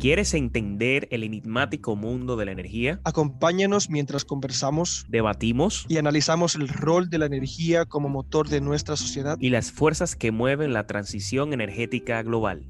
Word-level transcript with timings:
¿Quieres 0.00 0.32
entender 0.32 1.08
el 1.10 1.24
enigmático 1.24 1.94
mundo 1.94 2.38
de 2.38 2.46
la 2.46 2.52
energía? 2.52 3.02
Acompáñanos 3.04 3.90
mientras 3.90 4.24
conversamos, 4.24 5.04
Debatimos 5.10 5.84
y 5.90 5.98
analizamos 5.98 6.54
el 6.54 6.68
rol 6.68 7.10
de 7.10 7.18
la 7.18 7.26
energía 7.26 7.84
como 7.84 8.08
motor 8.08 8.48
de 8.48 8.62
nuestra 8.62 8.96
sociedad. 8.96 9.36
y 9.38 9.50
las 9.50 9.70
fuerzas 9.70 10.16
que 10.16 10.32
mueven 10.32 10.72
la 10.72 10.86
transición 10.86 11.52
energética 11.52 12.22
global. 12.22 12.64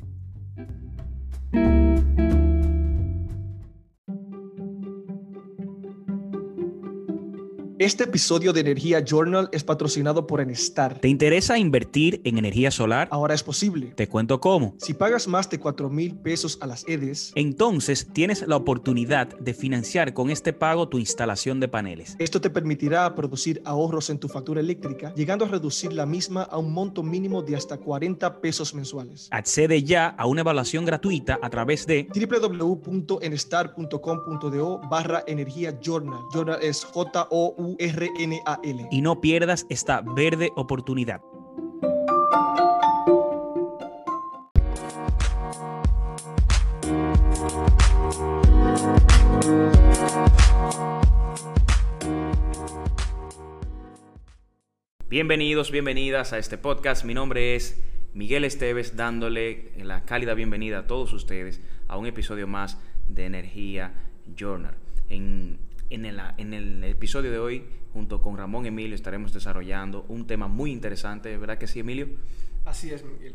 Este 7.80 8.04
episodio 8.04 8.52
de 8.52 8.60
Energía 8.60 9.02
Journal 9.02 9.48
es 9.52 9.64
patrocinado 9.64 10.26
por 10.26 10.42
Enestar. 10.42 10.98
¿Te 10.98 11.08
interesa 11.08 11.56
invertir 11.56 12.20
en 12.24 12.36
energía 12.36 12.70
solar? 12.70 13.08
Ahora 13.10 13.32
es 13.32 13.42
posible. 13.42 13.94
Te 13.96 14.06
cuento 14.06 14.38
cómo. 14.38 14.74
Si 14.76 14.92
pagas 14.92 15.26
más 15.26 15.48
de 15.48 15.58
4 15.58 15.88
mil 15.88 16.14
pesos 16.14 16.58
a 16.60 16.66
las 16.66 16.86
EDES, 16.86 17.32
Entonces 17.36 18.06
tienes 18.12 18.46
la 18.46 18.56
oportunidad 18.56 19.28
de 19.38 19.54
financiar 19.54 20.12
con 20.12 20.28
este 20.28 20.52
pago 20.52 20.90
tu 20.90 20.98
instalación 20.98 21.58
de 21.58 21.68
paneles. 21.68 22.16
esto 22.18 22.38
te 22.38 22.50
permitirá 22.50 23.14
producir 23.14 23.62
ahorros 23.64 24.10
en 24.10 24.18
tu 24.18 24.28
factura 24.28 24.60
eléctrica, 24.60 25.14
llegando 25.14 25.46
a 25.46 25.48
reducir 25.48 25.94
la 25.94 26.04
misma 26.04 26.42
a 26.42 26.58
un 26.58 26.74
monto 26.74 27.02
mínimo 27.02 27.40
de 27.40 27.56
hasta 27.56 27.78
40 27.78 28.42
pesos 28.42 28.74
mensuales. 28.74 29.26
Accede 29.30 29.82
ya 29.84 30.08
a 30.08 30.26
una 30.26 30.42
evaluación 30.42 30.84
gratuita 30.84 31.38
a 31.40 31.48
través 31.48 31.86
de 31.86 32.08
www.enestar.com.do 32.14 34.80
barra 34.90 35.24
energía 35.26 35.78
journal. 35.82 36.20
Journal 36.34 36.58
es 36.60 36.84
J-O-U-R-N-A-L. 37.70 38.88
y 38.90 39.02
no 39.02 39.20
pierdas 39.20 39.66
esta 39.68 40.02
verde 40.02 40.50
oportunidad. 40.56 41.20
Bienvenidos, 55.08 55.70
bienvenidas 55.70 56.32
a 56.32 56.38
este 56.38 56.56
podcast. 56.56 57.04
Mi 57.04 57.14
nombre 57.14 57.56
es 57.56 57.82
Miguel 58.14 58.44
Esteves, 58.44 58.96
dándole 58.96 59.72
la 59.76 60.04
cálida 60.04 60.34
bienvenida 60.34 60.80
a 60.80 60.86
todos 60.86 61.12
ustedes 61.12 61.60
a 61.88 61.96
un 61.96 62.06
episodio 62.06 62.46
más 62.46 62.78
de 63.08 63.26
Energía 63.26 63.92
Journal. 64.36 64.76
En, 65.08 65.58
en 65.90 66.04
el, 66.06 66.20
en 66.38 66.54
el 66.54 66.84
episodio 66.84 67.30
de 67.30 67.38
hoy, 67.38 67.64
junto 67.92 68.22
con 68.22 68.36
Ramón 68.36 68.66
Emilio, 68.66 68.94
estaremos 68.94 69.32
desarrollando 69.32 70.04
un 70.08 70.26
tema 70.26 70.48
muy 70.48 70.70
interesante, 70.70 71.36
¿verdad 71.36 71.58
que 71.58 71.66
sí, 71.66 71.80
Emilio? 71.80 72.08
Así 72.64 72.90
es, 72.90 73.04
Miguel. 73.04 73.34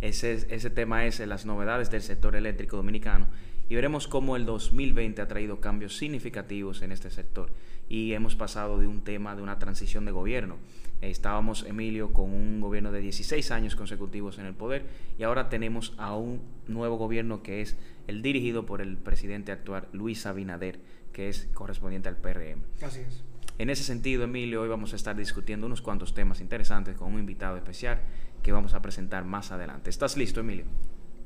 Ese, 0.00 0.32
es- 0.32 0.46
ese 0.50 0.70
tema 0.70 1.04
es 1.06 1.20
eh, 1.20 1.26
las 1.26 1.44
novedades 1.46 1.90
del 1.90 2.02
sector 2.02 2.34
eléctrico 2.36 2.76
dominicano 2.76 3.26
y 3.68 3.74
veremos 3.74 4.08
cómo 4.08 4.36
el 4.36 4.46
2020 4.46 5.20
ha 5.22 5.28
traído 5.28 5.60
cambios 5.60 5.96
significativos 5.96 6.82
en 6.82 6.92
este 6.92 7.10
sector 7.10 7.50
y 7.90 8.14
hemos 8.14 8.36
pasado 8.36 8.78
de 8.78 8.86
un 8.86 9.02
tema 9.02 9.36
de 9.36 9.42
una 9.42 9.58
transición 9.58 10.06
de 10.06 10.12
gobierno. 10.12 10.56
Estábamos, 11.02 11.64
Emilio, 11.64 12.12
con 12.12 12.30
un 12.30 12.60
gobierno 12.60 12.92
de 12.92 13.00
16 13.00 13.50
años 13.50 13.74
consecutivos 13.74 14.38
en 14.38 14.46
el 14.46 14.54
poder 14.54 14.86
y 15.18 15.24
ahora 15.24 15.48
tenemos 15.48 15.92
a 15.98 16.14
un 16.16 16.40
nuevo 16.68 16.96
gobierno 16.96 17.42
que 17.42 17.60
es 17.62 17.76
el 18.06 18.22
dirigido 18.22 18.64
por 18.64 18.80
el 18.80 18.96
presidente 18.96 19.50
actual 19.50 19.88
Luis 19.92 20.24
Abinader, 20.24 20.78
que 21.12 21.28
es 21.28 21.48
correspondiente 21.52 22.08
al 22.08 22.16
PRM. 22.16 22.62
Así 22.80 23.00
es. 23.00 23.24
En 23.58 23.70
ese 23.70 23.82
sentido, 23.82 24.24
Emilio, 24.24 24.62
hoy 24.62 24.68
vamos 24.68 24.92
a 24.92 24.96
estar 24.96 25.16
discutiendo 25.16 25.66
unos 25.66 25.82
cuantos 25.82 26.14
temas 26.14 26.40
interesantes 26.40 26.96
con 26.96 27.12
un 27.12 27.18
invitado 27.18 27.56
especial 27.56 28.00
que 28.42 28.52
vamos 28.52 28.72
a 28.74 28.80
presentar 28.80 29.24
más 29.24 29.50
adelante. 29.50 29.90
¿Estás 29.90 30.16
listo, 30.16 30.40
Emilio? 30.40 30.64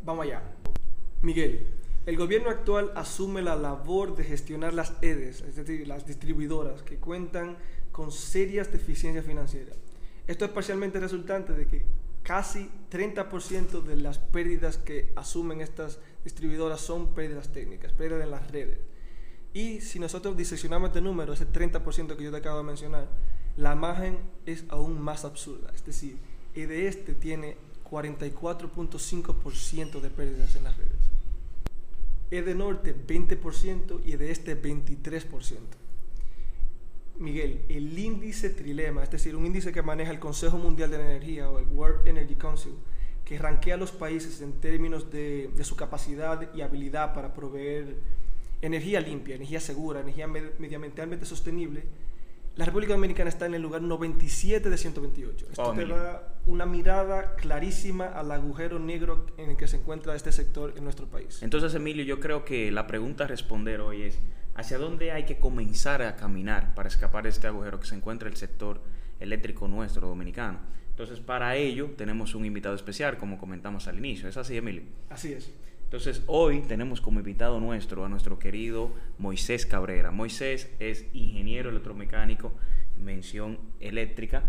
Vamos 0.02 0.24
allá. 0.24 0.42
Miguel, 1.22 1.66
el 2.06 2.16
gobierno 2.16 2.50
actual 2.50 2.92
asume 2.96 3.40
la 3.40 3.56
labor 3.56 4.14
de 4.14 4.24
gestionar 4.24 4.74
las 4.74 4.92
EDES, 5.00 5.40
es 5.42 5.56
decir, 5.56 5.88
las 5.88 6.06
distribuidoras 6.06 6.82
que 6.82 6.98
cuentan 6.98 7.56
con 7.92 8.12
serias 8.12 8.70
deficiencias 8.70 9.24
financieras. 9.24 9.76
Esto 10.26 10.44
es 10.44 10.50
parcialmente 10.50 11.00
resultante 11.00 11.54
de 11.54 11.66
que 11.66 11.86
casi 12.22 12.70
30% 12.90 13.82
de 13.82 13.96
las 13.96 14.18
pérdidas 14.18 14.76
que 14.78 15.12
asumen 15.16 15.60
estas 15.60 15.98
distribuidoras 16.24 16.80
son 16.80 17.14
pérdidas 17.14 17.52
técnicas, 17.52 17.92
pérdidas 17.92 18.24
en 18.24 18.30
las 18.30 18.50
redes. 18.50 18.78
Y 19.52 19.80
si 19.80 19.98
nosotros 19.98 20.36
diseccionamos 20.36 20.88
este 20.88 21.00
número, 21.00 21.32
ese 21.32 21.46
30% 21.46 22.16
que 22.16 22.24
yo 22.24 22.30
te 22.30 22.38
acabo 22.38 22.58
de 22.58 22.64
mencionar, 22.64 23.08
la 23.56 23.74
imagen 23.74 24.18
es 24.46 24.64
aún 24.68 25.00
más 25.00 25.24
absurda. 25.24 25.70
Es 25.74 25.86
decir, 25.86 26.18
de 26.54 26.88
este 26.88 27.14
tiene 27.14 27.56
44.5% 27.88 30.00
de 30.00 30.10
pérdidas 30.10 30.56
en 30.56 30.64
las 30.64 30.76
redes. 30.76 30.90
De 32.42 32.54
Norte 32.54 32.94
20% 32.94 34.00
y 34.04 34.16
de 34.16 34.30
Este 34.30 34.60
23%. 34.60 35.58
Miguel, 37.18 37.60
el 37.68 37.96
índice 37.96 38.50
Trilema, 38.50 39.04
es 39.04 39.10
decir, 39.10 39.36
un 39.36 39.46
índice 39.46 39.72
que 39.72 39.82
maneja 39.82 40.10
el 40.10 40.18
Consejo 40.18 40.58
Mundial 40.58 40.90
de 40.90 40.98
la 40.98 41.04
Energía 41.04 41.48
o 41.48 41.60
el 41.60 41.66
World 41.66 42.08
Energy 42.08 42.34
Council, 42.34 42.72
que 43.24 43.38
rankea 43.38 43.74
a 43.74 43.78
los 43.78 43.92
países 43.92 44.40
en 44.40 44.52
términos 44.54 45.10
de, 45.12 45.50
su 45.62 45.76
capacidad 45.76 46.52
y 46.54 46.60
habilidad 46.62 47.14
para 47.14 47.32
proveer 47.32 47.96
energía 48.62 49.00
limpia, 49.00 49.36
energía 49.36 49.60
segura, 49.60 50.00
energía 50.00 50.26
med- 50.26 50.58
medioambientalmente 50.58 51.24
sostenible, 51.24 51.84
la 52.56 52.64
República 52.64 52.92
Dominicana 52.92 53.28
está 53.28 53.46
en 53.46 53.54
el 53.54 53.62
lugar 53.62 53.82
97 53.82 54.70
de 54.70 54.78
128. 54.78 55.46
Esto 55.50 55.62
Wow, 55.62 55.74
te 55.74 55.86
da 55.86 56.34
una 56.46 56.66
mirada 56.66 57.34
clarísima 57.34 58.06
al 58.06 58.30
agujero 58.30 58.78
negro 58.78 59.26
en 59.38 59.50
el 59.50 59.56
que 59.56 59.66
se 59.66 59.76
encuentra 59.76 60.14
este 60.14 60.30
sector 60.30 60.72
en 60.76 60.84
nuestro 60.84 61.06
país. 61.06 61.42
Entonces, 61.42 61.74
Emilio, 61.74 62.04
yo 62.04 62.20
creo 62.20 62.44
que 62.44 62.70
la 62.70 62.86
pregunta 62.86 63.24
a 63.24 63.26
responder 63.26 63.80
hoy 63.80 64.02
es, 64.02 64.18
¿hacia 64.54 64.78
dónde 64.78 65.10
hay 65.10 65.24
que 65.24 65.38
comenzar 65.38 66.02
a 66.02 66.14
caminar 66.14 66.74
para 66.74 66.88
escapar 66.88 67.24
de 67.24 67.30
este 67.30 67.48
agujero 67.48 67.80
que 67.80 67.86
se 67.86 67.96
encuentra 67.96 68.28
el 68.28 68.36
sector 68.36 68.80
eléctrico 69.18 69.66
nuestro 69.66 70.06
dominicano? 70.06 70.60
Entonces, 70.90 71.18
para 71.18 71.56
ello 71.56 71.90
tenemos 71.96 72.36
un 72.36 72.44
invitado 72.44 72.76
especial, 72.76 73.18
como 73.18 73.36
comentamos 73.36 73.88
al 73.88 73.98
inicio. 73.98 74.28
¿Es 74.28 74.36
así, 74.36 74.56
Emilio? 74.56 74.84
Así 75.10 75.32
es. 75.32 75.50
Entonces, 75.84 76.22
hoy 76.26 76.62
tenemos 76.62 77.00
como 77.00 77.20
invitado 77.20 77.60
nuestro 77.60 78.04
a 78.04 78.08
nuestro 78.08 78.38
querido 78.38 78.90
Moisés 79.18 79.64
Cabrera. 79.66 80.10
Moisés 80.10 80.70
es 80.80 81.06
ingeniero 81.12 81.70
electromecánico, 81.70 82.52
mención 82.98 83.58
eléctrica, 83.80 84.42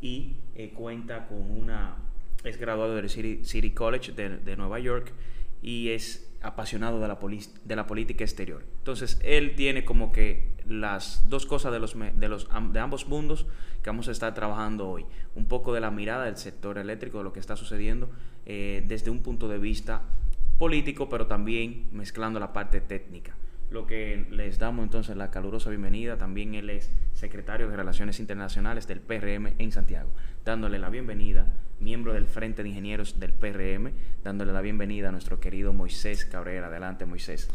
y 0.00 0.36
eh, 0.54 0.70
cuenta 0.70 1.26
con 1.26 1.50
una. 1.50 1.96
es 2.44 2.56
graduado 2.56 2.94
del 2.94 3.08
City, 3.10 3.70
College 3.72 4.12
de, 4.12 4.56
Nueva 4.56 4.78
York 4.78 5.12
y 5.60 5.90
es 5.90 6.24
apasionado 6.40 7.00
de 7.00 7.08
la, 7.08 7.18
de 7.64 7.76
la 7.76 7.86
política 7.86 8.24
exterior. 8.24 8.64
Entonces, 8.78 9.20
él 9.24 9.56
tiene 9.56 9.84
como 9.84 10.12
que 10.12 10.52
las 10.66 11.28
dos 11.28 11.46
cosas 11.46 11.72
de, 11.72 11.80
los, 11.80 11.96
de, 11.98 12.28
los, 12.28 12.48
de 12.72 12.78
ambos 12.78 13.08
mundos 13.08 13.46
que 13.82 13.90
vamos 13.90 14.08
a 14.08 14.12
estar 14.12 14.34
trabajando 14.34 14.88
hoy. 14.88 15.04
Un 15.34 15.46
poco 15.46 15.74
de 15.74 15.80
la 15.80 15.90
mirada 15.90 16.26
del 16.26 16.36
sector 16.36 16.78
eléctrico, 16.78 17.18
de 17.18 17.24
lo 17.24 17.32
que 17.32 17.40
está 17.40 17.56
sucediendo 17.56 18.08
eh, 18.46 18.84
desde 18.86 19.10
un 19.10 19.20
punto 19.20 19.48
de 19.48 19.58
vista 19.58 20.02
político, 20.58 21.08
pero 21.08 21.26
también 21.26 21.86
mezclando 21.92 22.40
la 22.40 22.52
parte 22.52 22.80
técnica. 22.80 23.34
Lo 23.70 23.86
que 23.86 24.26
les 24.30 24.58
damos 24.58 24.82
entonces 24.82 25.16
la 25.16 25.30
calurosa 25.30 25.68
bienvenida, 25.68 26.16
también 26.16 26.54
él 26.54 26.70
es 26.70 26.90
secretario 27.12 27.68
de 27.68 27.76
Relaciones 27.76 28.18
Internacionales 28.18 28.86
del 28.86 29.00
PRM 29.00 29.54
en 29.58 29.72
Santiago, 29.72 30.10
dándole 30.44 30.78
la 30.78 30.88
bienvenida, 30.88 31.46
miembro 31.78 32.14
del 32.14 32.26
Frente 32.26 32.62
de 32.62 32.70
Ingenieros 32.70 33.20
del 33.20 33.32
PRM, 33.32 33.92
dándole 34.24 34.52
la 34.52 34.62
bienvenida 34.62 35.10
a 35.10 35.12
nuestro 35.12 35.38
querido 35.38 35.74
Moisés 35.74 36.24
Cabrera. 36.24 36.68
Adelante, 36.68 37.04
Moisés. 37.04 37.50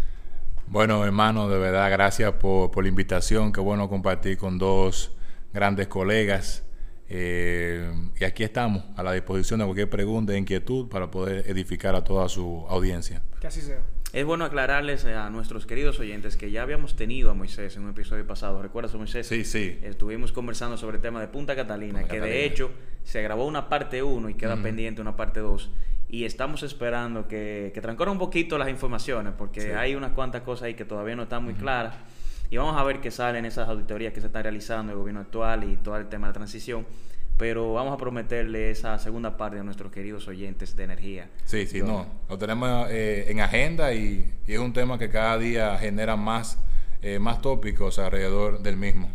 Bueno, 0.67 1.03
hermano, 1.03 1.49
de 1.49 1.57
verdad, 1.57 1.89
gracias 1.91 2.31
por, 2.33 2.69
por 2.69 2.83
la 2.83 2.89
invitación. 2.89 3.51
Qué 3.51 3.59
bueno 3.59 3.89
compartir 3.89 4.37
con 4.37 4.59
dos 4.59 5.15
grandes 5.51 5.87
colegas. 5.87 6.63
Eh, 7.09 7.91
y 8.19 8.23
aquí 8.23 8.43
estamos, 8.43 8.83
a 8.95 9.03
la 9.03 9.11
disposición 9.13 9.59
de 9.59 9.65
cualquier 9.65 9.89
pregunta 9.89 10.33
e 10.33 10.37
inquietud 10.37 10.87
para 10.89 11.11
poder 11.11 11.43
edificar 11.49 11.95
a 11.95 12.03
toda 12.03 12.27
su 12.29 12.65
audiencia. 12.69 13.21
Que 13.39 13.47
así 13.47 13.61
sea. 13.61 13.81
Es 14.13 14.25
bueno 14.25 14.45
aclararles 14.45 15.05
a 15.05 15.29
nuestros 15.31 15.65
queridos 15.65 15.99
oyentes 15.99 16.37
que 16.37 16.51
ya 16.51 16.61
habíamos 16.61 16.95
tenido 16.95 17.31
a 17.31 17.33
Moisés 17.33 17.75
en 17.77 17.83
un 17.83 17.89
episodio 17.89 18.25
pasado. 18.27 18.61
¿Recuerdas 18.61 18.93
a 18.93 18.97
Moisés? 18.97 19.25
Sí, 19.25 19.43
sí. 19.43 19.79
Estuvimos 19.81 20.31
conversando 20.31 20.77
sobre 20.77 20.97
el 20.97 21.01
tema 21.01 21.19
de 21.19 21.27
Punta 21.27 21.55
Catalina, 21.55 21.99
Punta 22.01 22.07
que 22.13 22.19
de 22.21 22.27
Catalina. 22.27 22.45
hecho 22.45 22.71
se 23.03 23.23
grabó 23.23 23.47
una 23.47 23.69
parte 23.69 24.03
1 24.03 24.29
y 24.29 24.35
queda 24.35 24.53
Ujú. 24.53 24.63
pendiente 24.63 25.01
una 25.01 25.15
parte 25.15 25.39
2. 25.39 25.71
Y 26.09 26.25
estamos 26.25 26.61
esperando 26.61 27.27
que, 27.27 27.71
que 27.73 27.81
transcurran 27.81 28.11
un 28.13 28.19
poquito 28.19 28.59
las 28.59 28.69
informaciones, 28.69 29.33
porque 29.35 29.61
Sí. 29.61 29.69
hay 29.71 29.95
unas 29.95 30.11
cuantas 30.11 30.43
cosas 30.43 30.65
ahí 30.65 30.75
que 30.75 30.85
todavía 30.85 31.15
no 31.15 31.23
están 31.23 31.43
muy 31.43 31.55
claras. 31.55 31.95
Y 32.49 32.57
vamos 32.57 32.79
a 32.79 32.83
ver 32.83 33.01
qué 33.01 33.09
salen 33.11 33.45
esas 33.45 33.67
auditorías 33.67 34.13
que 34.13 34.21
se 34.21 34.27
están 34.27 34.43
realizando 34.43 34.91
el 34.91 34.97
gobierno 34.99 35.21
actual 35.21 35.63
y 35.63 35.75
todo 35.77 35.97
el 35.97 36.07
tema 36.07 36.27
de 36.27 36.29
la 36.29 36.33
transición. 36.33 36.85
Pero 37.37 37.73
vamos 37.73 37.93
a 37.93 37.97
prometerle 37.97 38.69
esa 38.69 38.99
segunda 38.99 39.37
parte 39.37 39.57
a 39.57 39.63
nuestros 39.63 39.91
queridos 39.91 40.27
oyentes 40.27 40.75
de 40.75 40.83
energía. 40.83 41.29
Sí, 41.45 41.65
sí, 41.65 41.79
Yo- 41.79 41.87
no. 41.87 42.05
Lo 42.29 42.37
tenemos 42.37 42.87
eh, 42.91 43.25
en 43.31 43.39
agenda 43.41 43.91
y, 43.93 44.31
y 44.45 44.53
es 44.53 44.59
un 44.59 44.71
tema 44.71 44.99
que 44.99 45.09
cada 45.09 45.39
día 45.39 45.75
genera 45.79 46.15
más, 46.15 46.59
eh, 47.01 47.17
más 47.17 47.41
tópicos 47.41 47.97
alrededor 47.97 48.61
del 48.61 48.77
mismo. 48.77 49.11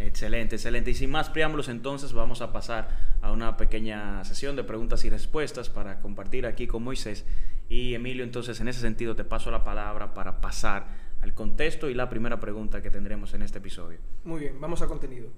Excelente, 0.00 0.56
excelente. 0.56 0.90
Y 0.90 0.94
sin 0.94 1.10
más 1.10 1.28
preámbulos, 1.28 1.68
entonces 1.68 2.12
vamos 2.12 2.40
a 2.42 2.52
pasar 2.52 2.88
a 3.22 3.30
una 3.30 3.56
pequeña 3.56 4.24
sesión 4.24 4.56
de 4.56 4.64
preguntas 4.64 5.04
y 5.04 5.10
respuestas 5.10 5.68
para 5.68 6.00
compartir 6.00 6.46
aquí 6.46 6.66
con 6.66 6.82
Moisés. 6.82 7.24
Y 7.68 7.94
Emilio, 7.94 8.24
entonces 8.24 8.58
en 8.60 8.66
ese 8.66 8.80
sentido 8.80 9.14
te 9.14 9.22
paso 9.24 9.50
la 9.52 9.62
palabra 9.62 10.12
para 10.12 10.40
pasar 10.40 10.86
al 11.22 11.34
contexto 11.34 11.88
y 11.88 11.94
la 11.94 12.08
primera 12.08 12.40
pregunta 12.40 12.82
que 12.82 12.90
tendremos 12.90 13.34
en 13.34 13.42
este 13.42 13.58
episodio. 13.58 13.98
Muy 14.24 14.40
bien, 14.40 14.60
vamos 14.60 14.82
a 14.82 14.86
contenido. 14.86 15.28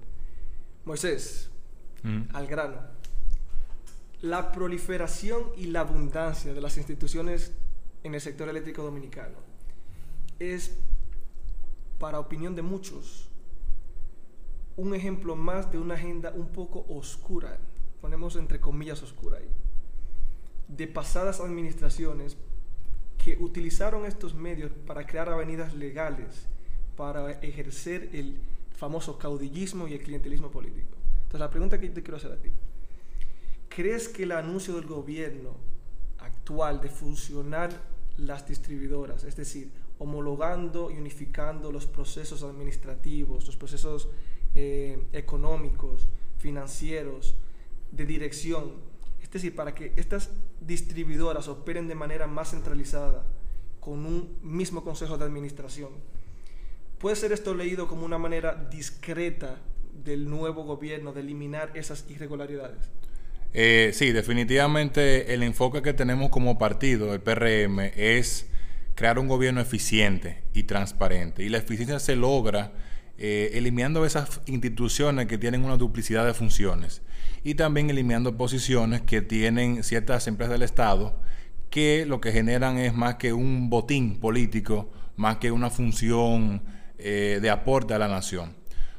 Moisés, 0.85 1.49
Mm. 2.03 2.23
al 2.33 2.47
grano. 2.47 2.81
La 4.21 4.51
proliferación 4.51 5.43
y 5.57 5.67
la 5.67 5.81
abundancia 5.81 6.53
de 6.53 6.61
las 6.61 6.77
instituciones 6.77 7.53
en 8.03 8.13
el 8.13 8.21
sector 8.21 8.49
eléctrico 8.49 8.83
dominicano 8.83 9.37
es, 10.39 10.77
para 11.99 12.19
opinión 12.19 12.55
de 12.55 12.61
muchos, 12.61 13.29
un 14.75 14.93
ejemplo 14.95 15.35
más 15.35 15.71
de 15.71 15.77
una 15.77 15.93
agenda 15.95 16.31
un 16.35 16.49
poco 16.49 16.85
oscura, 16.89 17.57
ponemos 18.01 18.35
entre 18.35 18.59
comillas 18.59 19.01
oscura 19.01 19.37
ahí, 19.37 19.49
de 20.67 20.87
pasadas 20.87 21.39
administraciones 21.39 22.37
que 23.23 23.37
utilizaron 23.39 24.05
estos 24.05 24.33
medios 24.33 24.71
para 24.85 25.05
crear 25.07 25.29
avenidas 25.29 25.73
legales, 25.73 26.45
para 26.97 27.31
ejercer 27.41 28.09
el 28.13 28.37
famoso 28.75 29.17
caudillismo 29.17 29.87
y 29.87 29.93
el 29.93 30.01
clientelismo 30.01 30.51
político. 30.51 30.97
Entonces 31.23 31.39
la 31.39 31.49
pregunta 31.49 31.79
que 31.79 31.89
te 31.89 32.03
quiero 32.03 32.17
hacer 32.17 32.33
a 32.33 32.37
ti, 32.37 32.49
¿crees 33.69 34.09
que 34.09 34.23
el 34.23 34.33
anuncio 34.33 34.75
del 34.75 34.85
gobierno 34.85 35.55
actual 36.19 36.81
de 36.81 36.89
fusionar 36.89 37.71
las 38.17 38.47
distribuidoras, 38.47 39.23
es 39.23 39.35
decir, 39.35 39.71
homologando 39.99 40.91
y 40.91 40.97
unificando 40.97 41.71
los 41.71 41.85
procesos 41.85 42.43
administrativos, 42.43 43.45
los 43.45 43.55
procesos 43.55 44.09
eh, 44.53 45.01
económicos, 45.13 46.07
financieros, 46.37 47.35
de 47.91 48.05
dirección, 48.05 48.73
es 49.37 49.41
decir, 49.41 49.55
para 49.55 49.73
que 49.73 49.93
estas 49.95 50.29
distribuidoras 50.61 51.47
operen 51.47 51.87
de 51.87 51.95
manera 51.95 52.27
más 52.27 52.51
centralizada, 52.51 53.23
con 53.79 54.05
un 54.05 54.37
mismo 54.43 54.83
consejo 54.83 55.17
de 55.17 55.25
administración, 55.25 55.89
¿puede 56.99 57.15
ser 57.15 57.31
esto 57.31 57.53
leído 57.53 57.87
como 57.87 58.05
una 58.05 58.17
manera 58.17 58.67
discreta 58.69 59.57
del 60.03 60.29
nuevo 60.29 60.63
gobierno 60.63 61.13
de 61.13 61.21
eliminar 61.21 61.71
esas 61.73 62.05
irregularidades? 62.09 62.91
Eh, 63.53 63.91
sí, 63.93 64.11
definitivamente 64.11 65.33
el 65.33 65.43
enfoque 65.43 65.81
que 65.81 65.93
tenemos 65.93 66.29
como 66.29 66.57
partido, 66.57 67.13
el 67.13 67.19
PRM, 67.19 67.79
es 67.95 68.47
crear 68.95 69.19
un 69.19 69.27
gobierno 69.27 69.61
eficiente 69.61 70.43
y 70.53 70.63
transparente. 70.63 71.43
Y 71.43 71.49
la 71.49 71.57
eficiencia 71.57 71.99
se 71.99 72.15
logra 72.15 72.71
eh, 73.17 73.51
eliminando 73.53 74.05
esas 74.05 74.41
instituciones 74.45 75.27
que 75.27 75.37
tienen 75.37 75.63
una 75.63 75.77
duplicidad 75.77 76.25
de 76.25 76.33
funciones 76.33 77.01
y 77.43 77.55
también 77.55 77.89
eliminando 77.89 78.37
posiciones 78.37 79.01
que 79.01 79.21
tienen 79.21 79.83
ciertas 79.83 80.27
empresas 80.27 80.53
del 80.53 80.63
Estado 80.63 81.19
que 81.69 82.05
lo 82.05 82.21
que 82.21 82.31
generan 82.31 82.77
es 82.77 82.93
más 82.93 83.15
que 83.15 83.33
un 83.33 83.69
botín 83.69 84.19
político, 84.19 84.91
más 85.15 85.37
que 85.37 85.51
una 85.51 85.69
función 85.69 86.63
eh, 86.99 87.39
de 87.41 87.49
aporte 87.49 87.93
a 87.93 87.99
la 87.99 88.07
nación. 88.07 88.55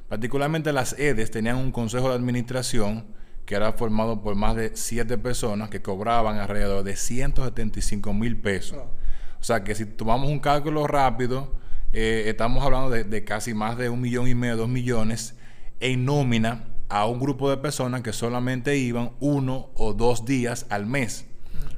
Particularmente 0.09 0.73
las 0.73 0.99
EDES 0.99 1.31
tenían 1.31 1.57
un 1.57 1.73
consejo 1.73 2.09
de 2.09 2.17
administración 2.17 3.07
que 3.47 3.55
era 3.55 3.73
formado 3.73 4.23
por 4.23 4.35
más 4.35 4.57
de 4.57 4.73
siete 4.75 5.19
personas 5.19 5.71
que 5.71 5.83
cobraban 5.83 6.39
alrededor 6.39 6.83
de 6.83 6.97
175 6.97 8.13
mil 8.13 8.37
pesos. 8.39 8.79
No. 8.79 9.05
O 9.41 9.45
sea 9.45 9.63
que 9.63 9.75
si 9.75 9.85
tomamos 9.85 10.31
un 10.31 10.41
cálculo 10.41 10.87
rápido, 10.87 11.53
eh, 11.95 12.25
estamos 12.27 12.65
hablando 12.65 12.91
de, 12.91 13.05
de 13.05 13.25
casi 13.25 13.55
más 13.55 13.79
de 13.79 13.89
un 13.89 14.01
millón 14.01 14.29
y 14.29 14.35
medio, 14.35 14.57
dos 14.57 14.69
millones 14.69 15.37
en 15.81 16.05
nómina 16.05 16.65
a 16.89 17.07
un 17.07 17.19
grupo 17.19 17.51
de 17.51 17.57
personas 17.57 18.03
que 18.03 18.13
solamente 18.13 18.77
iban 18.77 19.13
uno 19.21 19.71
o 19.75 19.95
dos 19.95 20.25
días 20.25 20.67
al 20.71 20.87
mes. 20.87 21.27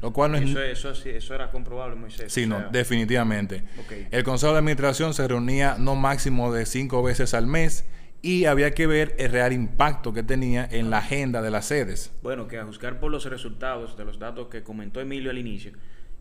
Lo 0.02 0.12
cual 0.12 0.32
no 0.32 0.38
es... 0.38 0.50
Eso, 0.50 0.62
eso, 0.62 0.94
sí, 0.94 1.10
eso 1.10 1.34
era 1.34 1.50
comprobable, 1.50 1.96
Moisés. 1.96 2.32
Sí, 2.32 2.46
no, 2.46 2.58
sea, 2.58 2.68
definitivamente. 2.68 3.64
El 4.10 4.24
Consejo 4.24 4.52
de 4.52 4.58
Administración 4.58 5.14
se 5.14 5.26
reunía 5.26 5.76
no 5.78 5.96
máximo 5.96 6.52
de 6.52 6.66
cinco 6.66 7.02
veces 7.02 7.34
al 7.34 7.46
mes 7.46 7.84
y 8.22 8.44
había 8.44 8.72
que 8.72 8.86
ver 8.86 9.14
el 9.18 9.30
real 9.30 9.52
impacto 9.52 10.12
que 10.12 10.22
tenía 10.22 10.68
en 10.70 10.90
la 10.90 10.98
agenda 10.98 11.42
de 11.42 11.50
las 11.50 11.66
sedes. 11.66 12.12
Bueno, 12.22 12.46
que 12.46 12.58
a 12.58 12.64
juzgar 12.64 13.00
por 13.00 13.10
los 13.10 13.24
resultados 13.24 13.96
de 13.96 14.04
los 14.04 14.18
datos 14.18 14.48
que 14.48 14.62
comentó 14.62 15.00
Emilio 15.00 15.30
al 15.30 15.38
inicio, 15.38 15.72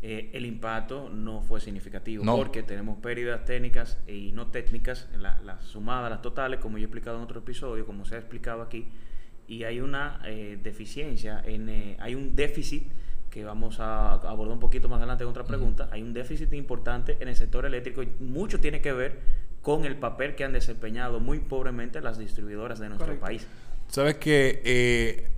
eh, 0.07 0.29
el 0.33 0.45
impacto 0.45 1.09
no 1.09 1.41
fue 1.41 1.59
significativo 1.59 2.23
No. 2.23 2.35
porque 2.37 2.61
tenemos 2.61 2.99
pérdidas 2.99 3.43
técnicas 3.43 3.97
y 4.07 4.31
no 4.33 4.51
técnicas, 4.51 5.07
la, 5.17 5.41
las 5.41 5.63
sumadas, 5.63 6.11
las 6.11 6.21
totales, 6.21 6.59
como 6.59 6.77
yo 6.77 6.83
he 6.83 6.85
explicado 6.85 7.17
en 7.17 7.23
otro 7.23 7.39
episodio, 7.39 7.87
como 7.87 8.05
se 8.05 8.13
ha 8.13 8.19
explicado 8.19 8.61
aquí, 8.61 8.87
y 9.47 9.63
hay 9.63 9.79
una 9.79 10.21
eh, 10.25 10.59
deficiencia, 10.61 11.41
en, 11.43 11.69
eh, 11.69 11.97
hay 11.99 12.13
un 12.13 12.35
déficit 12.35 12.83
que 13.31 13.43
vamos 13.43 13.79
a 13.79 14.11
abordar 14.13 14.53
un 14.53 14.59
poquito 14.59 14.87
más 14.89 14.99
adelante 14.99 15.23
en 15.23 15.29
otra 15.31 15.43
pregunta, 15.43 15.89
hay 15.91 16.03
un 16.03 16.13
déficit 16.13 16.53
importante 16.53 17.17
en 17.19 17.27
el 17.27 17.35
sector 17.35 17.65
eléctrico 17.65 18.03
y 18.03 18.09
mucho 18.19 18.59
tiene 18.59 18.81
que 18.81 18.93
ver 18.93 19.19
con 19.63 19.85
el 19.85 19.95
papel 19.95 20.35
que 20.35 20.43
han 20.43 20.53
desempeñado 20.53 21.19
muy 21.19 21.39
pobremente 21.39 21.99
las 21.99 22.19
distribuidoras 22.19 22.77
de 22.77 22.89
nuestro 22.89 23.07
Correcto. 23.07 23.25
país. 23.25 23.47
Sabes 23.87 24.15
que 24.17 25.31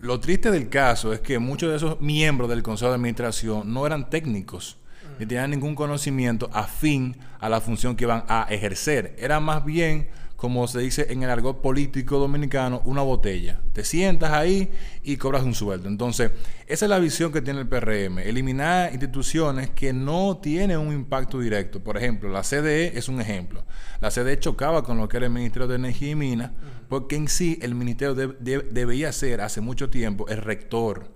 lo 0.00 0.20
triste 0.20 0.50
del 0.50 0.68
caso 0.68 1.12
es 1.12 1.20
que 1.20 1.38
muchos 1.38 1.70
de 1.70 1.76
esos 1.76 2.00
miembros 2.00 2.48
del 2.48 2.62
Consejo 2.62 2.90
de 2.90 2.96
Administración 2.96 3.72
no 3.72 3.86
eran 3.86 4.08
técnicos 4.08 4.80
ni 5.20 5.26
tenían 5.26 5.50
ningún 5.50 5.74
conocimiento 5.74 6.48
afín 6.50 7.14
a 7.40 7.50
la 7.50 7.60
función 7.60 7.94
que 7.94 8.04
iban 8.04 8.24
a 8.26 8.46
ejercer. 8.48 9.14
Era 9.18 9.38
más 9.38 9.62
bien, 9.66 10.08
como 10.36 10.66
se 10.66 10.80
dice 10.80 11.08
en 11.10 11.22
el 11.22 11.28
argot 11.28 11.60
político 11.60 12.18
dominicano, 12.18 12.80
una 12.86 13.02
botella. 13.02 13.60
Te 13.74 13.84
sientas 13.84 14.32
ahí 14.32 14.70
y 15.02 15.18
cobras 15.18 15.42
un 15.42 15.54
sueldo. 15.54 15.90
Entonces, 15.90 16.30
esa 16.66 16.86
es 16.86 16.88
la 16.88 16.98
visión 16.98 17.32
que 17.32 17.42
tiene 17.42 17.60
el 17.60 17.68
PRM. 17.68 18.20
Eliminar 18.20 18.92
instituciones 18.92 19.68
que 19.68 19.92
no 19.92 20.38
tienen 20.38 20.78
un 20.78 20.94
impacto 20.94 21.38
directo. 21.38 21.80
Por 21.84 21.98
ejemplo, 21.98 22.30
la 22.30 22.42
CDE 22.42 22.96
es 22.96 23.10
un 23.10 23.20
ejemplo. 23.20 23.62
La 24.00 24.10
CDE 24.10 24.38
chocaba 24.38 24.82
con 24.82 24.96
lo 24.96 25.06
que 25.06 25.18
era 25.18 25.26
el 25.26 25.32
Ministerio 25.32 25.68
de 25.68 25.74
Energía 25.74 26.12
y 26.12 26.14
Minas, 26.14 26.52
porque 26.90 27.16
en 27.16 27.28
sí 27.28 27.58
el 27.62 27.74
Ministerio 27.74 28.14
de- 28.14 28.34
de- 28.40 28.66
debía 28.70 29.10
ser 29.12 29.40
hace 29.40 29.62
mucho 29.62 29.88
tiempo 29.88 30.28
el 30.28 30.36
rector, 30.38 31.08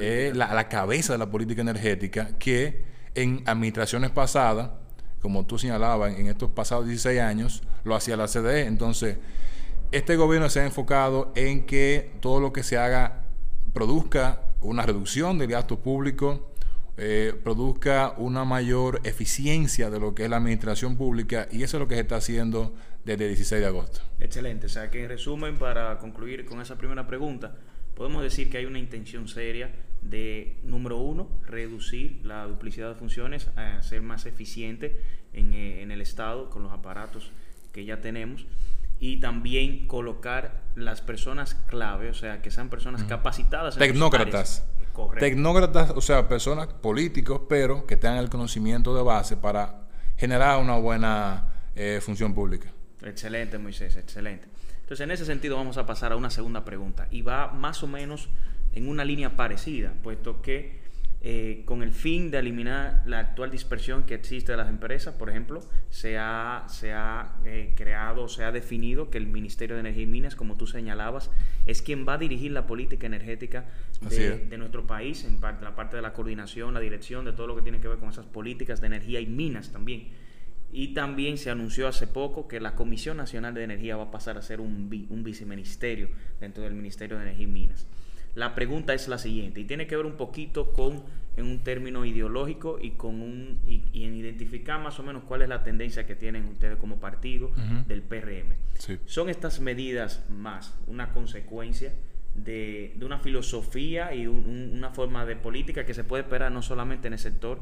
eh, 0.00 0.32
la 0.34 0.68
cabeza 0.68 1.12
de 1.12 1.18
la 1.20 1.30
política 1.30 1.60
energética, 1.60 2.36
que 2.38 2.82
en 3.14 3.42
administraciones 3.46 4.10
pasadas, 4.10 4.70
como 5.20 5.46
tú 5.46 5.58
señalabas, 5.58 6.18
en 6.18 6.26
estos 6.26 6.50
pasados 6.50 6.86
16 6.86 7.20
años, 7.20 7.62
lo 7.84 7.94
hacía 7.94 8.16
la 8.16 8.26
CDE. 8.26 8.66
Entonces, 8.66 9.18
este 9.92 10.16
gobierno 10.16 10.48
se 10.50 10.60
ha 10.60 10.64
enfocado 10.64 11.32
en 11.36 11.66
que 11.66 12.12
todo 12.20 12.40
lo 12.40 12.52
que 12.52 12.62
se 12.62 12.76
haga 12.78 13.22
produzca 13.72 14.40
una 14.60 14.82
reducción 14.84 15.38
del 15.38 15.48
gasto 15.48 15.78
público, 15.80 16.52
eh, 16.96 17.32
produzca 17.44 18.14
una 18.16 18.44
mayor 18.44 19.00
eficiencia 19.04 19.88
de 19.90 20.00
lo 20.00 20.14
que 20.14 20.24
es 20.24 20.30
la 20.30 20.36
administración 20.38 20.96
pública 20.96 21.46
y 21.52 21.62
eso 21.62 21.76
es 21.76 21.80
lo 21.80 21.86
que 21.86 21.94
se 21.94 22.00
está 22.00 22.16
haciendo 22.16 22.74
desde 23.04 23.24
el 23.24 23.30
16 23.30 23.60
de 23.60 23.66
agosto. 23.66 24.00
Excelente, 24.20 24.66
o 24.66 24.68
sea 24.68 24.90
que 24.90 25.02
en 25.02 25.08
resumen, 25.08 25.58
para 25.58 25.98
concluir 25.98 26.44
con 26.44 26.60
esa 26.60 26.76
primera 26.76 27.06
pregunta, 27.06 27.56
podemos 27.94 28.22
decir 28.22 28.50
que 28.50 28.58
hay 28.58 28.64
una 28.64 28.78
intención 28.78 29.28
seria 29.28 29.70
de, 30.02 30.58
número 30.62 30.98
uno, 30.98 31.28
reducir 31.46 32.20
la 32.24 32.44
duplicidad 32.44 32.90
de 32.90 32.94
funciones, 32.94 33.48
a 33.56 33.82
ser 33.82 34.02
más 34.02 34.26
eficiente 34.26 35.00
en, 35.32 35.52
eh, 35.52 35.82
en 35.82 35.90
el 35.90 36.00
Estado 36.00 36.50
con 36.50 36.62
los 36.62 36.72
aparatos 36.72 37.30
que 37.72 37.84
ya 37.84 38.00
tenemos 38.00 38.46
y 39.00 39.20
también 39.20 39.86
colocar 39.86 40.62
las 40.74 41.00
personas 41.00 41.54
clave, 41.54 42.10
o 42.10 42.14
sea, 42.14 42.42
que 42.42 42.50
sean 42.50 42.68
personas 42.68 43.04
capacitadas. 43.04 43.76
en 43.76 43.80
Tecnócratas. 43.80 44.60
áreas. 44.60 44.64
Correcto. 44.92 45.24
Tecnócratas, 45.24 45.90
o 45.90 46.00
sea, 46.00 46.26
personas 46.26 46.66
políticos, 46.66 47.42
pero 47.48 47.86
que 47.86 47.96
tengan 47.96 48.18
el 48.18 48.28
conocimiento 48.28 48.96
de 48.96 49.02
base 49.02 49.36
para 49.36 49.82
generar 50.16 50.60
una 50.60 50.76
buena 50.76 51.52
eh, 51.76 52.00
función 52.02 52.34
pública. 52.34 52.72
Excelente, 53.02 53.58
Moisés, 53.58 53.96
excelente. 53.96 54.48
Entonces, 54.80 55.04
en 55.04 55.10
ese 55.10 55.24
sentido 55.24 55.56
vamos 55.56 55.76
a 55.76 55.86
pasar 55.86 56.12
a 56.12 56.16
una 56.16 56.30
segunda 56.30 56.64
pregunta 56.64 57.08
y 57.10 57.22
va 57.22 57.52
más 57.52 57.82
o 57.82 57.86
menos 57.86 58.28
en 58.72 58.88
una 58.88 59.04
línea 59.04 59.36
parecida, 59.36 59.92
puesto 60.02 60.42
que 60.42 60.78
eh, 61.20 61.62
con 61.64 61.82
el 61.82 61.90
fin 61.92 62.30
de 62.30 62.38
eliminar 62.38 63.02
la 63.04 63.18
actual 63.18 63.50
dispersión 63.50 64.04
que 64.04 64.14
existe 64.14 64.52
de 64.52 64.58
las 64.58 64.68
empresas, 64.68 65.14
por 65.14 65.28
ejemplo, 65.28 65.60
se 65.90 66.16
ha, 66.16 66.64
se 66.68 66.92
ha 66.92 67.34
eh, 67.44 67.74
creado, 67.76 68.28
se 68.28 68.44
ha 68.44 68.52
definido 68.52 69.10
que 69.10 69.18
el 69.18 69.26
Ministerio 69.26 69.74
de 69.74 69.80
Energía 69.80 70.04
y 70.04 70.06
Minas, 70.06 70.36
como 70.36 70.56
tú 70.56 70.68
señalabas, 70.68 71.30
es 71.66 71.82
quien 71.82 72.06
va 72.06 72.14
a 72.14 72.18
dirigir 72.18 72.52
la 72.52 72.68
política 72.68 73.06
energética 73.06 73.64
de, 74.00 74.46
de 74.46 74.58
nuestro 74.58 74.86
país, 74.86 75.24
en 75.24 75.40
parte, 75.40 75.64
la 75.64 75.74
parte 75.74 75.96
de 75.96 76.02
la 76.02 76.12
coordinación, 76.12 76.72
la 76.72 76.80
dirección, 76.80 77.24
de 77.24 77.32
todo 77.32 77.48
lo 77.48 77.56
que 77.56 77.62
tiene 77.62 77.80
que 77.80 77.88
ver 77.88 77.98
con 77.98 78.10
esas 78.10 78.26
políticas 78.26 78.80
de 78.80 78.86
energía 78.86 79.18
y 79.18 79.26
minas 79.26 79.72
también. 79.72 80.08
Y 80.70 80.88
también 80.88 81.38
se 81.38 81.50
anunció 81.50 81.88
hace 81.88 82.06
poco 82.06 82.46
que 82.46 82.60
la 82.60 82.74
Comisión 82.74 83.16
Nacional 83.16 83.54
de 83.54 83.64
Energía 83.64 83.96
va 83.96 84.04
a 84.04 84.10
pasar 84.10 84.36
a 84.36 84.42
ser 84.42 84.60
un, 84.60 85.06
un 85.08 85.24
viceministerio 85.24 86.08
dentro 86.40 86.62
del 86.62 86.74
Ministerio 86.74 87.16
de 87.16 87.22
Energía 87.22 87.44
y 87.44 87.50
Minas. 87.50 87.86
La 88.34 88.54
pregunta 88.54 88.94
es 88.94 89.08
la 89.08 89.18
siguiente, 89.18 89.60
y 89.60 89.64
tiene 89.64 89.86
que 89.86 89.96
ver 89.96 90.06
un 90.06 90.16
poquito 90.16 90.72
con 90.72 91.02
en 91.38 91.46
un 91.46 91.60
término 91.60 92.04
ideológico 92.04 92.78
y 92.80 92.92
con 92.92 93.22
un 93.22 93.60
y, 93.66 94.04
en 94.04 94.14
identificar 94.14 94.80
más 94.80 94.98
o 94.98 95.02
menos 95.02 95.22
cuál 95.24 95.42
es 95.42 95.48
la 95.48 95.62
tendencia 95.62 96.06
que 96.06 96.16
tienen 96.16 96.44
ustedes 96.46 96.76
como 96.78 96.98
partido 96.98 97.50
del 97.86 98.02
PRM. 98.02 98.54
Son 99.06 99.28
estas 99.28 99.60
medidas 99.60 100.24
más 100.28 100.74
una 100.86 101.12
consecuencia 101.12 101.92
de, 102.34 102.96
una 103.00 103.20
filosofía 103.20 104.14
y 104.14 104.26
una 104.26 104.90
forma 104.90 105.24
de 105.26 105.36
política 105.36 105.86
que 105.86 105.94
se 105.94 106.04
puede 106.04 106.24
esperar 106.24 106.50
no 106.50 106.62
solamente 106.62 107.06
en 107.06 107.14
el 107.14 107.18
sector 107.18 107.60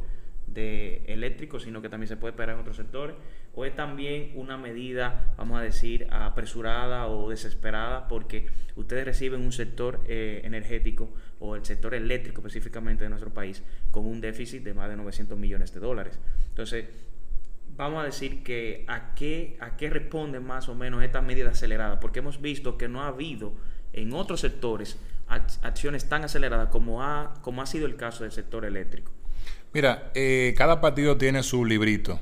eléctrico, 0.56 1.60
sino 1.60 1.82
que 1.82 1.88
también 1.88 2.08
se 2.08 2.16
puede 2.16 2.32
esperar 2.32 2.54
en 2.54 2.60
otros 2.60 2.76
sectores, 2.76 3.16
o 3.54 3.64
es 3.64 3.75
también 3.75 4.32
una 4.34 4.56
medida, 4.56 5.34
vamos 5.36 5.58
a 5.58 5.62
decir, 5.62 6.06
apresurada 6.10 7.06
o 7.06 7.30
desesperada 7.30 8.08
porque 8.08 8.46
ustedes 8.76 9.04
reciben 9.04 9.40
un 9.40 9.52
sector 9.52 10.00
eh, 10.06 10.40
energético 10.44 11.10
o 11.40 11.56
el 11.56 11.64
sector 11.64 11.94
eléctrico 11.94 12.40
específicamente 12.40 13.04
de 13.04 13.10
nuestro 13.10 13.32
país 13.32 13.62
con 13.90 14.06
un 14.06 14.20
déficit 14.20 14.62
de 14.62 14.75
más 14.75 14.88
de 14.88 14.96
900 14.96 15.38
millones 15.38 15.72
de 15.72 15.80
dólares. 15.80 16.18
Entonces, 16.48 16.86
vamos 17.76 18.02
a 18.02 18.04
decir 18.04 18.42
que 18.42 18.84
a 18.88 19.14
qué, 19.14 19.56
a 19.60 19.76
qué 19.76 19.90
responden 19.90 20.44
más 20.44 20.68
o 20.68 20.75
menos 20.75 21.02
estas 21.02 21.25
medidas 21.25 21.54
aceleradas, 21.54 21.98
porque 22.00 22.20
hemos 22.20 22.40
visto 22.40 22.78
que 22.78 22.88
no 22.88 23.02
ha 23.02 23.08
habido 23.08 23.52
en 23.92 24.12
otros 24.12 24.40
sectores 24.40 24.98
acciones 25.28 26.08
tan 26.08 26.25
aceleradas 26.25 26.68
como 26.68 27.02
ha, 27.02 27.34
como 27.42 27.62
ha 27.62 27.66
sido 27.66 27.86
el 27.86 27.96
caso 27.96 28.22
del 28.22 28.32
sector 28.32 28.64
eléctrico. 28.64 29.12
Mira, 29.73 30.11
eh, 30.14 30.54
cada 30.56 30.80
partido 30.80 31.16
tiene 31.16 31.42
su 31.42 31.64
librito. 31.64 32.20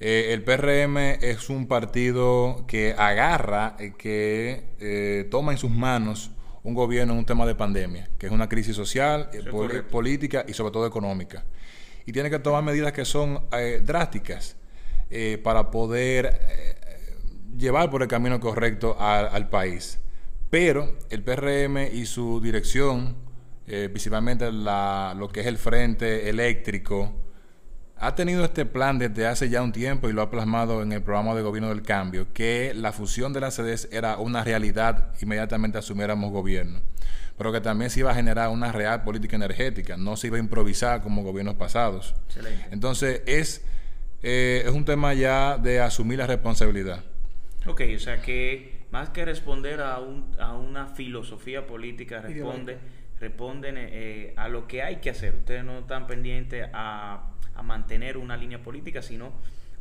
Eh, 0.00 0.32
el 0.32 0.42
PRM 0.42 0.96
es 1.20 1.48
un 1.48 1.68
partido 1.68 2.64
que 2.66 2.94
agarra, 2.98 3.76
eh, 3.78 3.94
que 3.96 5.26
toma 5.30 5.52
en 5.52 5.58
sus 5.58 5.70
manos 5.70 6.32
un 6.62 6.74
gobierno 6.74 7.12
en 7.12 7.20
un 7.20 7.24
tema 7.24 7.46
de 7.46 7.54
pandemia, 7.54 8.10
que 8.18 8.26
es 8.26 8.32
una 8.32 8.48
crisis 8.48 8.74
social, 8.74 9.30
política 9.90 10.44
y 10.48 10.52
sobre 10.52 10.72
todo 10.72 10.86
económica. 10.86 11.44
Y 12.04 12.12
tiene 12.12 12.28
que 12.28 12.40
tomar 12.40 12.62
medidas 12.62 12.92
que 12.92 13.04
son 13.04 13.46
drásticas 13.82 14.56
para 15.44 15.70
poder 15.70 16.40
llevar 17.56 17.88
por 17.88 18.02
el 18.02 18.08
camino 18.08 18.40
correcto 18.40 18.96
al 18.98 19.48
país. 19.48 20.00
Pero 20.50 20.96
el 21.10 21.22
PRM 21.22 21.88
y 21.92 22.06
su 22.06 22.40
dirección, 22.40 23.16
eh, 23.66 23.88
principalmente 23.90 24.50
lo 24.52 25.28
que 25.32 25.40
es 25.40 25.46
el 25.46 25.58
frente 25.58 26.28
eléctrico, 26.28 27.12
ha 27.98 28.14
tenido 28.14 28.44
este 28.44 28.66
plan 28.66 28.98
desde 28.98 29.26
hace 29.26 29.48
ya 29.48 29.62
un 29.62 29.72
tiempo 29.72 30.08
y 30.08 30.12
lo 30.12 30.22
ha 30.22 30.30
plasmado 30.30 30.82
en 30.82 30.92
el 30.92 31.02
programa 31.02 31.34
de 31.34 31.42
gobierno 31.42 31.70
del 31.70 31.82
cambio, 31.82 32.32
que 32.32 32.72
la 32.74 32.92
fusión 32.92 33.32
de 33.32 33.40
la 33.40 33.50
CEDES 33.50 33.88
era 33.90 34.18
una 34.18 34.44
realidad 34.44 35.14
inmediatamente 35.20 35.78
asumiéramos 35.78 36.30
gobierno, 36.30 36.80
pero 37.38 37.52
que 37.52 37.60
también 37.60 37.90
se 37.90 38.00
iba 38.00 38.10
a 38.10 38.14
generar 38.14 38.50
una 38.50 38.70
real 38.70 39.02
política 39.02 39.36
energética, 39.36 39.96
no 39.96 40.16
se 40.16 40.26
iba 40.26 40.36
a 40.36 40.40
improvisar 40.40 41.02
como 41.02 41.22
gobiernos 41.22 41.54
pasados. 41.54 42.14
Entonces 42.70 43.22
es, 43.26 43.64
eh, 44.22 44.62
es 44.66 44.72
un 44.72 44.84
tema 44.84 45.14
ya 45.14 45.56
de 45.56 45.80
asumir 45.80 46.18
la 46.18 46.26
responsabilidad. 46.26 47.02
Ok, 47.66 47.80
o 47.96 47.98
sea 47.98 48.20
que 48.20 48.76
más 48.90 49.08
que 49.08 49.24
responder 49.24 49.80
a, 49.80 49.98
un, 50.00 50.36
a 50.38 50.54
una 50.56 50.86
filosofía 50.86 51.66
política, 51.66 52.20
responde, 52.20 52.78
responden 53.20 53.76
eh, 53.78 54.34
a 54.36 54.48
lo 54.48 54.66
que 54.66 54.82
hay 54.82 54.96
que 54.96 55.10
hacer. 55.10 55.34
Ustedes 55.34 55.64
no 55.64 55.78
están 55.78 56.06
pendientes 56.06 56.68
a, 56.72 57.32
mantener 57.62 58.18
una 58.18 58.36
línea 58.36 58.62
política, 58.62 59.00
sino 59.00 59.32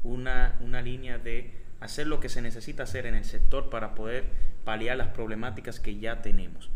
una, 0.04 0.56
una 0.62 0.82
línea 0.82 1.18
de 1.18 1.52
hacer 1.82 2.08
lo 2.08 2.22
que 2.22 2.30
se 2.30 2.42
necesita 2.42 2.84
hacer 2.84 3.06
en 3.06 3.16
el 3.16 3.26
sector 3.26 3.70
para 3.70 3.96
poder 3.96 4.24
paliar 4.64 4.96
las 4.96 5.10
problemáticas 5.10 5.82
que 5.82 5.98
ya 6.00 6.22
tenemos. 6.22 6.70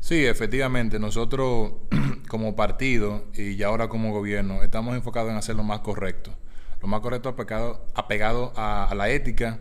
Sí, 0.00 0.24
efectivamente, 0.24 0.98
nosotros 0.98 1.74
como 2.28 2.56
partido 2.56 3.26
y 3.34 3.62
ahora 3.62 3.88
como 3.88 4.12
gobierno 4.12 4.62
estamos 4.62 4.96
enfocados 4.96 5.30
en 5.30 5.36
hacer 5.36 5.56
lo 5.56 5.62
más 5.62 5.80
correcto. 5.80 6.34
Lo 6.80 6.88
más 6.88 7.00
correcto 7.00 7.28
apegado, 7.28 7.86
apegado 7.94 8.52
a 8.56 8.92
la 8.96 9.10
ética, 9.10 9.60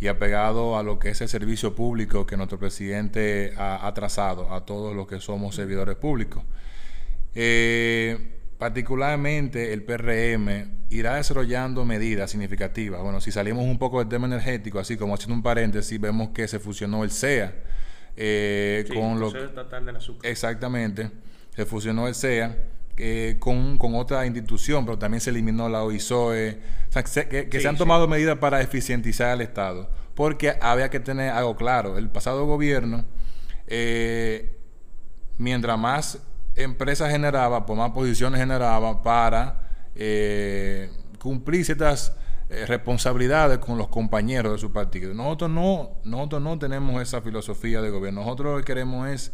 y 0.00 0.08
apegado 0.08 0.78
a 0.78 0.82
lo 0.82 0.98
que 0.98 1.10
es 1.10 1.20
el 1.20 1.28
servicio 1.28 1.74
público 1.74 2.26
que 2.26 2.36
nuestro 2.36 2.58
presidente 2.58 3.52
ha, 3.56 3.92
trazado 3.94 4.52
a 4.52 4.64
todos 4.64 4.96
los 4.96 5.06
que 5.06 5.20
somos 5.20 5.54
servidores 5.54 5.96
públicos. 5.96 6.42
Eh, 7.34 8.38
particularmente 8.58 9.72
el 9.72 9.82
PRM 9.82 10.86
irá 10.88 11.16
desarrollando 11.16 11.84
medidas 11.84 12.30
significativas. 12.30 13.02
Bueno, 13.02 13.20
si 13.20 13.30
salimos 13.30 13.64
un 13.64 13.78
poco 13.78 13.98
del 13.98 14.08
tema 14.08 14.26
energético, 14.26 14.78
así 14.78 14.96
como 14.96 15.14
haciendo 15.14 15.34
un 15.34 15.42
paréntesis, 15.42 16.00
vemos 16.00 16.30
que 16.30 16.48
se 16.48 16.58
fusionó 16.58 17.04
el 17.04 17.10
CEA 17.10 17.54
eh, 18.16 18.86
con 18.92 19.20
lo 19.20 19.32
exactamente, 20.22 21.10
se 21.54 21.64
fusionó 21.64 22.08
el 22.08 22.14
CEA 22.14 22.56
eh, 22.96 23.36
con, 23.38 23.78
otra 23.94 24.26
institución, 24.26 24.84
pero 24.84 24.98
también 24.98 25.20
se 25.20 25.30
eliminó 25.30 25.68
la 25.68 25.82
OISOE. 25.82 26.58
O 26.88 26.92
sea, 26.92 27.02
que, 27.02 27.48
se 27.50 27.68
han 27.68 27.76
tomado 27.76 28.06
medidas 28.08 28.38
para 28.38 28.60
eficientizar 28.60 29.32
el 29.34 29.40
Estado, 29.40 29.90
porque 30.14 30.56
había 30.60 30.90
que 30.90 31.00
tener 31.00 31.30
algo 31.30 31.56
claro. 31.56 31.96
El 31.96 32.10
pasado 32.10 32.44
gobierno, 32.46 33.04
eh, 33.66 34.58
mientras 35.38 35.78
más 35.78 36.18
empresas 36.56 37.10
generaba, 37.10 37.64
por 37.64 37.76
más 37.76 37.92
posiciones 37.92 38.40
generaba 38.40 39.02
para 39.02 39.70
eh, 39.94 40.90
cumplir 41.18 41.64
ciertas 41.64 42.16
responsabilidades 42.66 43.58
con 43.58 43.78
los 43.78 43.86
compañeros 43.86 44.54
de 44.54 44.58
su 44.58 44.72
partido. 44.72 45.14
Nosotros 45.14 45.50
no, 45.50 45.90
nosotros 46.02 46.42
no 46.42 46.58
tenemos 46.58 47.00
esa 47.00 47.22
filosofía 47.22 47.80
de 47.80 47.90
gobierno. 47.90 48.22
Nosotros 48.22 48.52
lo 48.52 48.58
que 48.58 48.64
queremos 48.64 49.08
es 49.08 49.32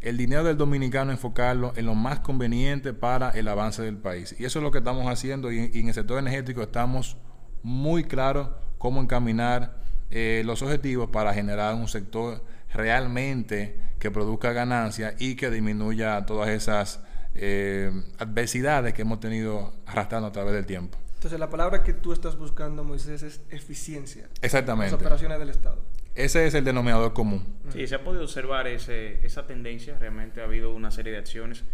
el 0.00 0.16
dinero 0.16 0.44
del 0.44 0.56
dominicano 0.56 1.12
enfocarlo 1.12 1.72
en 1.76 1.86
lo 1.86 1.94
más 1.94 2.20
conveniente 2.20 2.92
para 2.92 3.30
el 3.30 3.48
avance 3.48 3.82
del 3.82 3.98
país. 3.98 4.34
Y 4.38 4.44
eso 4.44 4.58
es 4.58 4.62
lo 4.62 4.70
que 4.70 4.78
estamos 4.78 5.06
haciendo 5.06 5.52
y, 5.52 5.70
en 5.72 5.88
el 5.88 5.94
sector 5.94 6.18
energético 6.18 6.62
estamos 6.62 7.16
muy 7.62 8.04
claros 8.04 8.48
cómo 8.78 9.00
encaminar 9.00 9.82
eh, 10.10 10.42
los 10.44 10.62
objetivos 10.62 11.10
para 11.10 11.34
generar 11.34 11.74
un 11.74 11.88
sector 11.88 12.42
realmente 12.72 13.78
que 13.98 14.10
produzca 14.10 14.52
ganancias 14.52 15.14
y 15.18 15.36
que 15.36 15.50
disminuya 15.50 16.24
todas 16.24 16.48
esas 16.48 17.00
eh, 17.34 17.92
adversidades 18.18 18.94
que 18.94 19.02
hemos 19.02 19.20
tenido 19.20 19.74
arrastrando 19.86 20.28
a 20.28 20.32
través 20.32 20.54
del 20.54 20.66
tiempo. 20.66 20.98
Entonces 21.14 21.38
la 21.38 21.50
palabra 21.50 21.82
que 21.82 21.92
tú 21.92 22.14
estás 22.14 22.36
buscando, 22.36 22.82
Moisés, 22.82 23.22
es 23.22 23.42
eficiencia. 23.50 24.28
Exactamente. 24.40 24.92
Las 24.92 25.00
operaciones 25.00 25.38
del 25.38 25.50
Estado. 25.50 25.78
Ese 26.14 26.46
es 26.46 26.54
el 26.54 26.64
denominador 26.64 27.12
común. 27.12 27.44
Sí, 27.70 27.86
se 27.86 27.94
ha 27.94 28.04
podido 28.04 28.24
observar 28.24 28.66
ese, 28.66 29.24
esa 29.24 29.46
tendencia. 29.46 29.98
Realmente 29.98 30.40
ha 30.40 30.44
habido 30.44 30.74
una 30.74 30.90
serie 30.90 31.12
de 31.12 31.18
acciones 31.18 31.64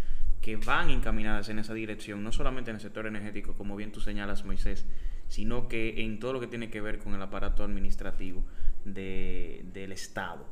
que 0.40 0.56
van 0.56 0.90
encaminadas 0.90 1.48
en 1.48 1.58
esa 1.58 1.74
dirección, 1.74 2.22
no 2.22 2.30
solamente 2.30 2.70
en 2.70 2.76
el 2.76 2.80
sector 2.80 3.06
energético, 3.06 3.54
como 3.54 3.74
bien 3.74 3.90
tú 3.90 4.00
señalas, 4.00 4.44
Moisés, 4.44 4.86
sino 5.28 5.68
que 5.68 6.04
en 6.04 6.20
todo 6.20 6.34
lo 6.34 6.40
que 6.40 6.46
tiene 6.46 6.70
que 6.70 6.80
ver 6.80 6.98
con 6.98 7.14
el 7.14 7.22
aparato 7.22 7.64
administrativo 7.64 8.44
del 8.84 9.90
Estado. 9.92 10.46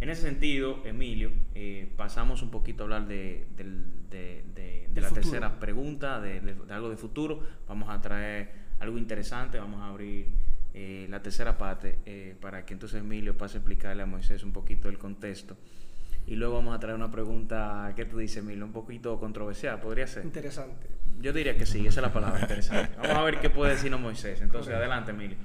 En 0.00 0.10
ese 0.10 0.22
sentido, 0.22 0.82
Emilio, 0.84 1.32
eh, 1.54 1.88
pasamos 1.96 2.42
un 2.42 2.50
poquito 2.50 2.82
a 2.82 2.84
hablar 2.84 3.06
de, 3.08 3.46
la 4.94 5.10
tercera 5.10 5.58
pregunta, 5.58 6.20
de, 6.20 6.54
algo 6.68 6.90
de 6.90 6.96
futuro. 6.96 7.40
Vamos 7.66 7.88
a 7.88 8.00
traer 8.00 8.52
algo 8.80 8.98
interesante, 8.98 9.58
vamos 9.58 9.80
a 9.80 9.88
abrir 9.88 10.28
eh, 10.74 11.06
la 11.08 11.22
tercera 11.22 11.56
parte, 11.56 12.00
eh, 12.04 12.36
para 12.40 12.66
que 12.66 12.74
entonces 12.74 13.00
Emilio 13.00 13.38
pase 13.38 13.56
a 13.56 13.60
explicarle 13.60 14.02
a 14.02 14.06
Moisés 14.06 14.42
un 14.42 14.52
poquito 14.52 14.88
el 14.88 14.98
contexto. 14.98 15.56
Y 16.26 16.34
luego 16.34 16.54
vamos 16.54 16.74
a 16.74 16.80
traer 16.80 16.96
una 16.96 17.10
pregunta, 17.10 17.92
¿qué 17.94 18.04
tú 18.04 18.18
dices, 18.18 18.38
Emilio? 18.38 18.64
Un 18.64 18.72
poquito 18.72 19.18
controversial, 19.20 19.80
¿podría 19.80 20.06
ser? 20.06 20.24
Interesante. 20.24 20.88
Yo 21.20 21.32
diría 21.32 21.56
que 21.56 21.64
sí, 21.64 21.86
esa 21.86 22.00
es 22.00 22.06
la 22.06 22.12
palabra, 22.12 22.40
interesante. 22.40 22.92
Vamos 22.96 23.16
a 23.16 23.22
ver 23.22 23.40
qué 23.40 23.50
puede 23.50 23.72
decirnos 23.72 24.00
Moisés. 24.00 24.40
Entonces, 24.40 24.74
adelante, 24.74 25.12
Emilio. 25.12 25.36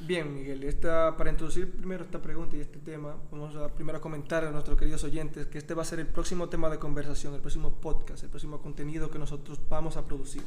Bien, 0.00 0.32
Miguel, 0.32 0.62
esta, 0.64 1.16
para 1.16 1.30
introducir 1.30 1.72
primero 1.72 2.04
esta 2.04 2.20
pregunta 2.20 2.56
y 2.56 2.60
este 2.60 2.78
tema, 2.78 3.16
vamos 3.32 3.56
a 3.56 3.68
primero 3.74 4.00
comentar 4.00 4.44
a 4.44 4.50
nuestros 4.50 4.78
queridos 4.78 5.02
oyentes 5.02 5.46
que 5.46 5.58
este 5.58 5.74
va 5.74 5.82
a 5.82 5.84
ser 5.84 5.98
el 5.98 6.06
próximo 6.06 6.48
tema 6.48 6.68
de 6.68 6.78
conversación, 6.78 7.34
el 7.34 7.40
próximo 7.40 7.80
podcast, 7.80 8.22
el 8.22 8.30
próximo 8.30 8.60
contenido 8.60 9.10
que 9.10 9.18
nosotros 9.18 9.60
vamos 9.68 9.96
a 9.96 10.04
producir. 10.04 10.42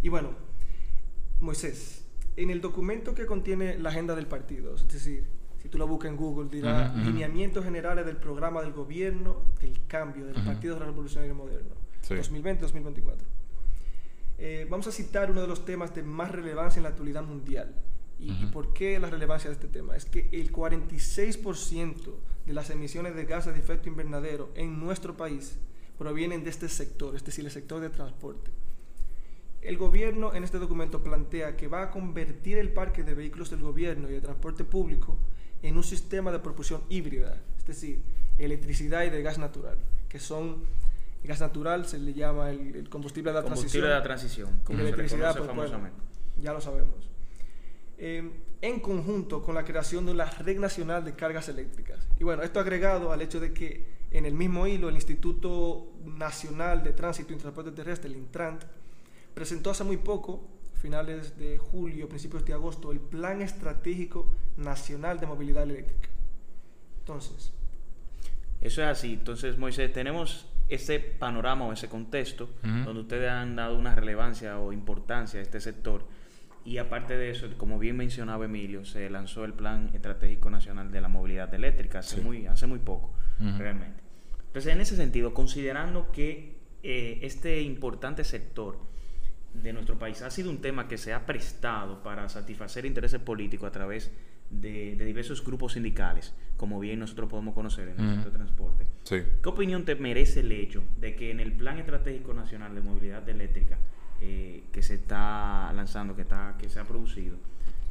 Y 0.00 0.10
bueno, 0.10 0.30
Moisés, 1.40 2.07
en 2.36 2.50
el 2.50 2.60
documento 2.60 3.14
que 3.14 3.26
contiene 3.26 3.78
la 3.78 3.90
agenda 3.90 4.14
del 4.14 4.26
partido, 4.26 4.74
es 4.74 4.86
decir, 4.88 5.24
si 5.60 5.68
tú 5.68 5.78
lo 5.78 5.88
buscas 5.88 6.10
en 6.10 6.16
Google, 6.16 6.48
dirá 6.50 6.94
lineamientos 6.94 7.64
generales 7.64 8.06
del 8.06 8.16
programa 8.16 8.62
del 8.62 8.72
gobierno 8.72 9.42
del 9.60 9.78
cambio 9.86 10.26
del 10.26 10.42
Partido 10.44 10.78
Revolucionario 10.78 11.34
Moderno, 11.34 11.74
2020-2024. 12.08 13.16
Eh, 14.40 14.66
vamos 14.70 14.86
a 14.86 14.92
citar 14.92 15.32
uno 15.32 15.42
de 15.42 15.48
los 15.48 15.64
temas 15.64 15.92
de 15.94 16.04
más 16.04 16.30
relevancia 16.30 16.78
en 16.78 16.84
la 16.84 16.90
actualidad 16.90 17.24
mundial. 17.24 17.74
¿Y, 18.20 18.32
¿Y, 18.32 18.46
por 18.46 18.72
qué 18.72 18.98
la 18.98 19.10
relevancia 19.10 19.50
de 19.50 19.54
este 19.54 19.68
tema? 19.68 19.96
Es 19.96 20.04
que 20.04 20.28
el 20.32 20.52
46% 20.52 22.14
de 22.46 22.52
las 22.52 22.70
emisiones 22.70 23.14
de 23.14 23.24
gases 23.24 23.54
de 23.54 23.60
efecto 23.60 23.88
invernadero 23.88 24.50
en 24.54 24.80
nuestro 24.80 25.16
país 25.16 25.58
provienen 25.98 26.44
de 26.44 26.50
este 26.50 26.68
sector, 26.68 27.14
es 27.16 27.24
decir, 27.24 27.44
el 27.44 27.50
sector 27.50 27.80
de 27.80 27.90
transporte. 27.90 28.50
El 29.60 29.76
gobierno 29.76 30.34
en 30.34 30.44
este 30.44 30.58
documento 30.58 31.02
plantea 31.02 31.56
que 31.56 31.68
va 31.68 31.82
a 31.82 31.90
convertir 31.90 32.58
el 32.58 32.70
parque 32.70 33.02
de 33.02 33.14
vehículos 33.14 33.50
del 33.50 33.60
gobierno 33.60 34.08
y 34.08 34.12
de 34.12 34.20
transporte 34.20 34.64
público 34.64 35.18
en 35.62 35.76
un 35.76 35.84
sistema 35.84 36.30
de 36.30 36.38
propulsión 36.38 36.82
híbrida, 36.88 37.36
es 37.58 37.66
decir, 37.66 38.00
electricidad 38.38 39.04
y 39.04 39.10
de 39.10 39.22
gas 39.22 39.38
natural, 39.38 39.78
que 40.08 40.20
son 40.20 40.64
El 41.22 41.28
gas 41.28 41.40
natural 41.40 41.86
se 41.86 41.98
le 41.98 42.14
llama 42.14 42.50
el, 42.50 42.88
combustible 42.88 43.32
de 43.32 43.38
la 43.38 43.42
combustible 43.42 43.88
transición. 43.88 43.90
de 43.90 43.94
la 43.94 44.02
transición, 44.02 44.60
como 44.62 44.80
electricidad, 44.80 45.36
pues, 45.36 45.72
ya 46.40 46.52
lo 46.52 46.60
sabemos. 46.60 47.10
Eh, 47.98 48.30
en 48.60 48.80
conjunto 48.80 49.42
con 49.42 49.54
la 49.54 49.64
creación 49.64 50.06
de 50.06 50.14
la 50.14 50.26
Red 50.26 50.58
Nacional 50.58 51.04
de 51.04 51.14
Cargas 51.14 51.48
Eléctricas. 51.48 52.06
Y 52.18 52.24
bueno, 52.24 52.42
esto 52.42 52.60
agregado 52.60 53.12
al 53.12 53.22
hecho 53.22 53.40
de 53.40 53.52
que 53.52 53.84
en 54.10 54.24
el 54.24 54.34
mismo 54.34 54.66
hilo 54.66 54.88
el 54.88 54.94
Instituto 54.94 55.92
Nacional 56.04 56.82
de 56.82 56.92
Tránsito 56.92 57.32
y 57.32 57.36
Transporte 57.36 57.72
Terrestre, 57.72 58.08
el 58.08 58.16
Intrant, 58.16 58.62
presentó 59.38 59.70
hace 59.70 59.84
muy 59.84 59.98
poco, 59.98 60.48
finales 60.82 61.38
de 61.38 61.58
julio, 61.58 62.08
principios 62.08 62.44
de 62.44 62.54
agosto, 62.54 62.90
el 62.90 62.98
Plan 62.98 63.40
Estratégico 63.40 64.34
Nacional 64.56 65.20
de 65.20 65.28
Movilidad 65.28 65.62
Eléctrica. 65.62 66.08
Entonces. 66.98 67.52
Eso 68.60 68.82
es 68.82 68.88
así. 68.88 69.12
Entonces, 69.12 69.56
Moisés, 69.56 69.92
tenemos 69.92 70.48
ese 70.68 70.98
panorama 70.98 71.66
o 71.66 71.72
ese 71.72 71.88
contexto 71.88 72.50
donde 72.62 73.00
ustedes 73.00 73.30
han 73.30 73.54
dado 73.54 73.78
una 73.78 73.94
relevancia 73.94 74.58
o 74.58 74.72
importancia 74.72 75.38
a 75.38 75.42
este 75.44 75.60
sector 75.60 76.04
y 76.64 76.78
aparte 76.78 77.16
de 77.16 77.30
eso, 77.30 77.46
como 77.58 77.78
bien 77.78 77.96
mencionaba 77.96 78.44
Emilio, 78.46 78.84
se 78.84 79.08
lanzó 79.08 79.44
el 79.44 79.54
Plan 79.54 79.90
Estratégico 79.94 80.50
Nacional 80.50 80.90
de 80.90 81.00
la 81.00 81.06
Movilidad 81.06 81.54
Eléctrica 81.54 82.00
hace, 82.00 82.20
muy, 82.20 82.48
hace 82.48 82.66
muy 82.66 82.80
poco, 82.80 83.14
realmente. 83.38 84.02
Entonces, 84.48 84.72
en 84.72 84.80
ese 84.80 84.96
sentido, 84.96 85.32
considerando 85.32 86.10
que 86.10 86.56
eh, 86.82 87.20
este 87.22 87.62
importante 87.62 88.24
sector 88.24 88.88
de 89.62 89.72
nuestro 89.72 89.98
país 89.98 90.22
ha 90.22 90.30
sido 90.30 90.50
un 90.50 90.60
tema 90.60 90.88
que 90.88 90.98
se 90.98 91.12
ha 91.12 91.26
prestado 91.26 92.02
para 92.02 92.28
satisfacer 92.28 92.86
intereses 92.86 93.20
políticos 93.20 93.68
a 93.68 93.72
través 93.72 94.10
de, 94.50 94.96
diversos 94.96 95.44
grupos 95.44 95.74
sindicales, 95.74 96.34
como 96.56 96.80
bien 96.80 97.00
nosotros 97.00 97.28
podemos 97.28 97.54
conocer 97.54 97.88
en 97.88 98.00
el 98.00 98.14
sector 98.14 98.32
de 98.32 98.38
transporte. 98.38 98.86
¿Qué 99.08 99.48
opinión 99.48 99.84
te 99.84 99.94
merece 99.94 100.40
el 100.40 100.52
hecho 100.52 100.84
de 100.98 101.14
que 101.14 101.30
en 101.30 101.40
el 101.40 101.52
Plan 101.52 101.78
Estratégico 101.78 102.34
Nacional 102.34 102.74
de 102.74 102.80
Movilidad 102.80 103.28
Eléctrica 103.28 103.78
eh, 104.20 104.64
que 104.72 104.82
se 104.82 104.94
está 104.94 105.72
lanzando, 105.72 106.16
que, 106.16 106.22
está, 106.22 106.56
que 106.58 106.68
se 106.68 106.80
ha 106.80 106.84
producido, 106.84 107.36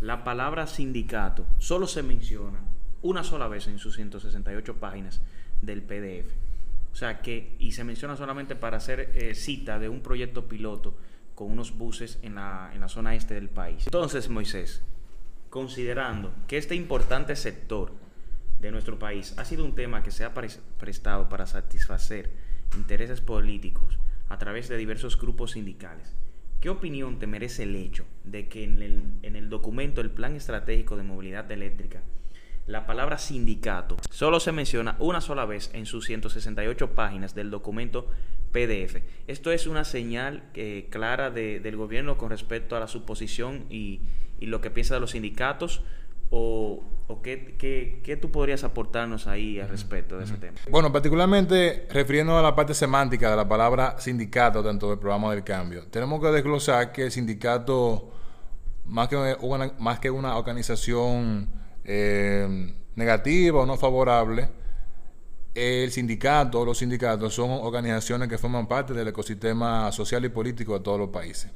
la 0.02 0.24
palabra 0.24 0.68
sindicato 0.68 1.46
solo 1.58 1.88
se 1.88 2.04
menciona 2.04 2.60
una 3.02 3.24
sola 3.24 3.48
vez 3.48 3.68
en 3.68 3.80
sus 3.80 3.96
168 3.96 4.76
páginas 4.76 5.22
del 5.62 5.82
PDF. 5.82 6.32
O 6.92 6.96
sea 6.96 7.22
que, 7.22 7.56
y 7.60 7.72
se 7.72 7.84
menciona 7.84 8.16
solamente 8.16 8.56
para 8.56 8.78
hacer 8.78 9.12
eh, 9.14 9.36
cita 9.36 9.80
de 9.80 9.90
un 9.90 10.02
proyecto 10.02 10.48
piloto 10.48 10.98
con 11.38 11.52
unos 11.52 11.78
buses 11.78 12.18
en 12.24 12.34
la, 12.34 12.72
en 12.74 12.82
la 12.82 12.90
zona 12.90 13.14
este 13.14 13.36
del 13.36 13.48
país. 13.48 13.86
Entonces, 13.86 14.28
Moisés, 14.28 14.82
considerando 15.52 16.34
que 16.48 16.58
este 16.58 16.74
importante 16.74 17.36
sector 17.36 17.92
de 18.60 18.72
nuestro 18.72 18.98
país 18.98 19.36
ha 19.38 19.46
sido 19.46 19.64
un 19.64 19.76
tema 19.76 20.02
que 20.02 20.10
se 20.10 20.24
ha 20.24 20.34
prestado 20.34 21.30
para 21.30 21.46
satisfacer 21.46 22.32
intereses 22.76 23.22
políticos 23.22 24.00
a 24.30 24.40
través 24.40 24.68
de 24.68 24.78
diversos 24.78 25.16
grupos 25.16 25.52
sindicales. 25.52 26.16
¿Qué 26.60 26.72
opinión 26.72 27.20
te 27.20 27.28
merece 27.28 27.64
el 27.64 27.76
hecho 27.76 28.08
de 28.24 28.50
que 28.50 28.64
en 28.64 28.82
el, 28.82 29.04
en 29.22 29.36
el 29.36 29.48
documento 29.52 30.02
el 30.02 30.10
Plan 30.10 30.36
Estratégico 30.36 30.98
de 30.98 31.04
Movilidad 31.04 31.52
Eléctrica 31.52 32.02
la 32.68 32.86
palabra 32.86 33.18
sindicato 33.18 33.96
solo 34.10 34.42
se 34.42 34.52
menciona 34.52 34.98
una 35.00 35.22
sola 35.22 35.46
vez 35.46 35.70
en 35.74 35.86
sus 35.86 36.06
168 36.06 36.96
páginas 36.96 37.34
del 37.34 37.50
documento 37.50 38.10
PDF. 38.52 39.02
Esto 39.28 39.52
es 39.52 39.68
una 39.68 39.84
señal 39.84 40.44
eh, 40.54 40.88
clara 40.90 41.30
del 41.30 41.76
gobierno 41.76 42.18
con 42.18 42.30
respecto 42.30 42.76
a 42.76 42.80
la 42.80 42.88
suposición 42.88 43.66
y, 43.70 44.02
y 44.40 44.48
lo 44.48 44.62
que 44.62 44.72
piensa 44.72 44.96
de 44.96 45.00
los 45.00 45.12
sindicatos 45.12 45.84
o, 46.30 46.84
o 47.08 47.22
qué, 47.22 47.56
qué, 47.58 48.02
qué, 48.04 48.18
tú 48.18 48.32
podrías 48.32 48.64
aportarnos 48.64 49.28
ahí 49.28 49.60
al 49.60 49.70
respecto 49.70 50.18
de 50.18 50.26
ese 50.26 50.36
tema? 50.36 50.58
Bueno, 50.70 50.92
particularmente 50.92 51.88
refiriendo 51.90 52.38
a 52.38 52.42
la 52.42 52.56
parte 52.56 52.74
semántica 52.74 53.30
de 53.30 53.38
la 53.38 53.48
palabra 53.48 53.96
sindicato 54.00 54.62
dentro 54.62 54.90
del 54.90 55.00
programa 55.00 55.34
del 55.34 55.44
cambio, 55.44 55.86
tenemos 55.88 56.22
que 56.22 56.28
desglosar 56.28 56.92
que 56.92 57.04
el 57.04 57.12
sindicato, 57.12 58.12
más 58.86 59.08
que 59.08 59.16
una, 59.16 59.74
más 59.80 60.00
que 60.00 60.10
una 60.10 60.38
organización 60.38 61.50
eh, 61.86 62.74
negativa 62.96 63.62
o 63.62 63.66
no 63.66 63.78
favorable, 63.78 64.50
el 65.58 65.92
sindicato, 65.92 66.64
los 66.64 66.78
sindicatos 66.78 67.34
son 67.34 67.50
organizaciones 67.50 68.30
que 68.30 68.38
forman 68.38 68.68
parte 68.68 68.94
del 68.94 69.08
ecosistema 69.08 69.92
social 69.92 70.24
y 70.24 70.30
político 70.30 70.78
de 70.78 70.82
todos 70.82 71.00
los 71.00 71.10
países. 71.10 71.50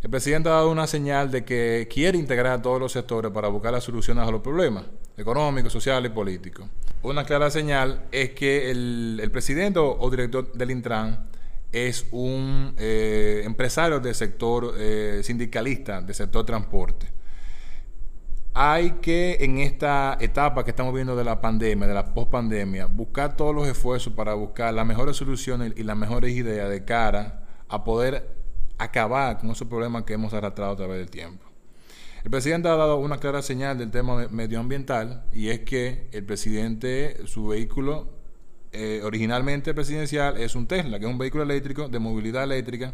El 0.00 0.10
presidente 0.10 0.48
ha 0.48 0.52
dado 0.52 0.70
una 0.70 0.86
señal 0.86 1.28
de 1.28 1.44
que 1.44 1.88
quiere 1.92 2.16
integrar 2.16 2.52
a 2.52 2.62
todos 2.62 2.78
los 2.78 2.92
sectores 2.92 3.32
para 3.32 3.48
buscar 3.48 3.72
las 3.72 3.82
soluciones 3.82 4.26
a 4.26 4.30
los 4.30 4.40
problemas 4.40 4.84
económicos, 5.16 5.72
sociales 5.72 6.12
y 6.12 6.14
políticos. 6.14 6.68
Una 7.02 7.24
clara 7.24 7.50
señal 7.50 8.04
es 8.12 8.30
que 8.30 8.70
el, 8.70 9.28
presidente 9.32 9.80
o, 9.80 10.08
director 10.08 10.52
del 10.52 10.70
Intran 10.70 11.26
es 11.72 12.06
un 12.12 12.74
eh, 12.78 13.42
empresario 13.44 13.98
del 13.98 14.14
sector 14.14 14.74
eh, 14.78 15.22
sindicalista, 15.24 16.00
del 16.00 16.14
sector 16.14 16.46
transporte. 16.46 17.17
Hay 18.60 18.94
que 19.00 19.36
en 19.38 19.58
esta 19.58 20.18
etapa 20.18 20.64
que 20.64 20.70
estamos 20.70 20.92
viendo 20.92 21.14
de 21.14 21.22
la 21.22 21.40
pandemia, 21.40 21.86
de 21.86 21.94
la 21.94 22.12
pospandemia, 22.12 22.86
buscar 22.86 23.36
todos 23.36 23.54
los 23.54 23.68
esfuerzos 23.68 24.12
para 24.14 24.34
buscar 24.34 24.74
las 24.74 24.84
mejores 24.84 25.16
soluciones 25.16 25.74
y 25.76 25.84
las 25.84 25.96
mejores 25.96 26.34
ideas 26.34 26.68
de 26.68 26.84
cara 26.84 27.46
a 27.68 27.84
poder 27.84 28.28
acabar 28.76 29.38
con 29.38 29.50
esos 29.50 29.68
problemas 29.68 30.02
que 30.02 30.14
hemos 30.14 30.34
arrastrado 30.34 30.72
a 30.72 30.76
través 30.76 30.98
del 30.98 31.08
tiempo. 31.08 31.46
El 32.24 32.32
presidente 32.32 32.66
ha 32.66 32.74
dado 32.74 32.96
una 32.96 33.18
clara 33.18 33.42
señal 33.42 33.78
del 33.78 33.92
tema 33.92 34.26
medioambiental 34.28 35.22
y 35.32 35.50
es 35.50 35.60
que 35.60 36.08
el 36.10 36.24
presidente, 36.24 37.28
su 37.28 37.46
vehículo 37.46 38.08
eh, 38.72 39.02
originalmente 39.04 39.72
presidencial 39.72 40.36
es 40.36 40.56
un 40.56 40.66
Tesla, 40.66 40.98
que 40.98 41.04
es 41.04 41.10
un 41.12 41.18
vehículo 41.18 41.44
eléctrico 41.44 41.88
de 41.88 42.00
movilidad 42.00 42.42
eléctrica 42.42 42.92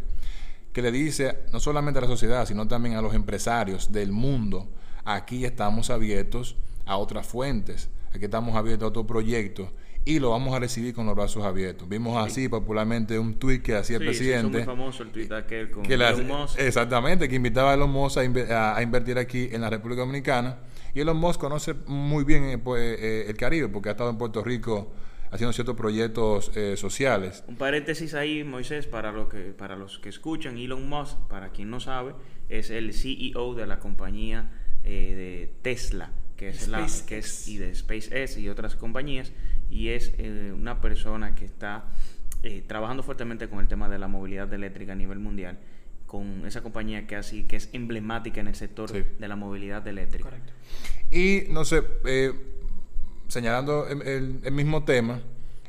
que 0.75 0.83
le 0.83 0.93
dice 0.93 1.39
no 1.55 1.59
solamente 1.59 2.01
a 2.01 2.03
la 2.03 2.09
sociedad, 2.09 2.45
sino 2.45 2.69
también 2.69 2.97
a 2.97 3.01
los 3.01 3.15
empresarios 3.15 3.91
del 3.91 4.13
mundo, 4.13 4.69
aquí 5.05 5.45
estamos 5.45 5.91
abiertos 5.91 6.57
a 6.87 6.97
otras 6.97 7.27
fuentes, 7.27 7.91
aquí 8.13 8.25
estamos 8.25 8.57
abiertos 8.57 8.87
a 8.87 8.89
otros 8.89 9.07
proyectos 9.07 9.69
y 10.07 10.19
lo 10.19 10.31
vamos 10.31 10.55
a 10.55 10.59
recibir 10.59 10.95
con 10.95 11.07
los 11.07 11.15
brazos 11.15 11.45
abiertos. 11.45 11.89
Vimos 11.89 12.17
así 12.25 12.49
popularmente 12.49 13.19
un 13.19 13.35
tuit 13.35 13.63
que 13.63 13.75
hacía 13.75 13.97
el 13.97 14.05
presidente. 14.05 14.59
Sí, 14.59 14.65
muy 14.65 14.65
famoso 14.65 15.03
el 15.03 15.11
tuit 15.11 15.33
aquel 15.33 15.71
con 15.71 15.91
Elon 15.91 16.27
Musk. 16.27 16.59
Exactamente, 16.59 17.29
que 17.29 17.37
invitaba 17.37 17.71
a 17.71 17.75
Elon 17.75 17.91
Musk 17.91 18.19
a, 18.19 18.83
invertir 18.83 19.19
aquí 19.19 19.49
en 19.51 19.63
la 19.63 19.71
República 19.71 20.03
Dominicana. 20.03 20.59
Y 20.95 21.01
Elon 21.01 21.17
Musk 21.17 21.41
conoce 21.41 21.75
muy 21.87 22.25
bien 22.25 22.45
eh, 22.45 22.59
pues, 22.59 22.99
eh, 23.01 23.25
el 23.29 23.37
Caribe 23.37 23.69
porque 23.69 23.89
ha 23.89 23.93
estado 23.93 24.11
en 24.11 24.19
Puerto 24.19 24.45
Rico 24.45 24.93
haciendo 25.31 25.53
ciertos 25.53 25.75
proyectos 25.75 26.53
eh, 26.55 26.77
sociales. 26.77 27.43
Un 27.49 27.57
paréntesis 27.57 28.15
ahí, 28.15 28.45
Moisés, 28.45 28.87
para, 28.87 29.11
lo 29.11 29.29
que, 29.29 29.39
para 29.53 29.75
los 29.75 29.99
que 29.99 30.11
escuchan, 30.11 30.59
Elon 30.59 30.89
Musk, 30.89 31.17
para 31.29 31.49
quien 31.49 31.71
no 31.71 31.81
sabe, 31.81 32.15
es 32.49 32.71
el 32.71 32.93
CEO 32.93 33.55
de 33.55 33.67
la 33.67 33.81
compañía 33.81 34.53
de 34.91 35.51
Tesla, 35.63 36.11
que 36.37 36.49
es 36.49 36.69
la 36.69 36.87
que 37.07 37.19
es, 37.19 37.49
y 37.49 37.59
de 37.59 37.75
SpaceX 37.75 38.37
y 38.39 38.49
otras 38.49 38.77
compañías 38.77 39.33
y 39.71 39.89
es 39.89 40.13
eh, 40.19 40.53
una 40.55 40.81
persona 40.81 41.35
que 41.35 41.45
está 41.45 41.85
eh, 42.43 42.63
trabajando 42.67 43.03
fuertemente 43.03 43.49
con 43.49 43.61
el 43.61 43.69
tema 43.69 43.89
de 43.89 43.99
la 43.99 44.09
movilidad 44.09 44.53
eléctrica 44.53 44.93
a 44.93 44.97
nivel 44.97 45.19
mundial 45.19 45.59
con 46.07 46.47
esa 46.47 46.63
compañía 46.63 47.07
que 47.07 47.17
así 47.17 47.45
que 47.45 47.57
es 47.57 47.71
emblemática 47.73 48.41
en 48.41 48.49
el 48.49 48.55
sector 48.55 48.93
de 48.93 49.29
la 49.29 49.35
movilidad 49.35 49.87
eléctrica. 49.89 50.25
Correcto. 50.25 50.53
Y 51.11 51.45
no 51.49 51.65
sé, 51.65 51.83
eh, 52.05 52.33
señalando 53.27 53.89
el, 53.89 54.41
el, 54.45 54.53
mismo 54.53 54.85
tema, 54.85 55.21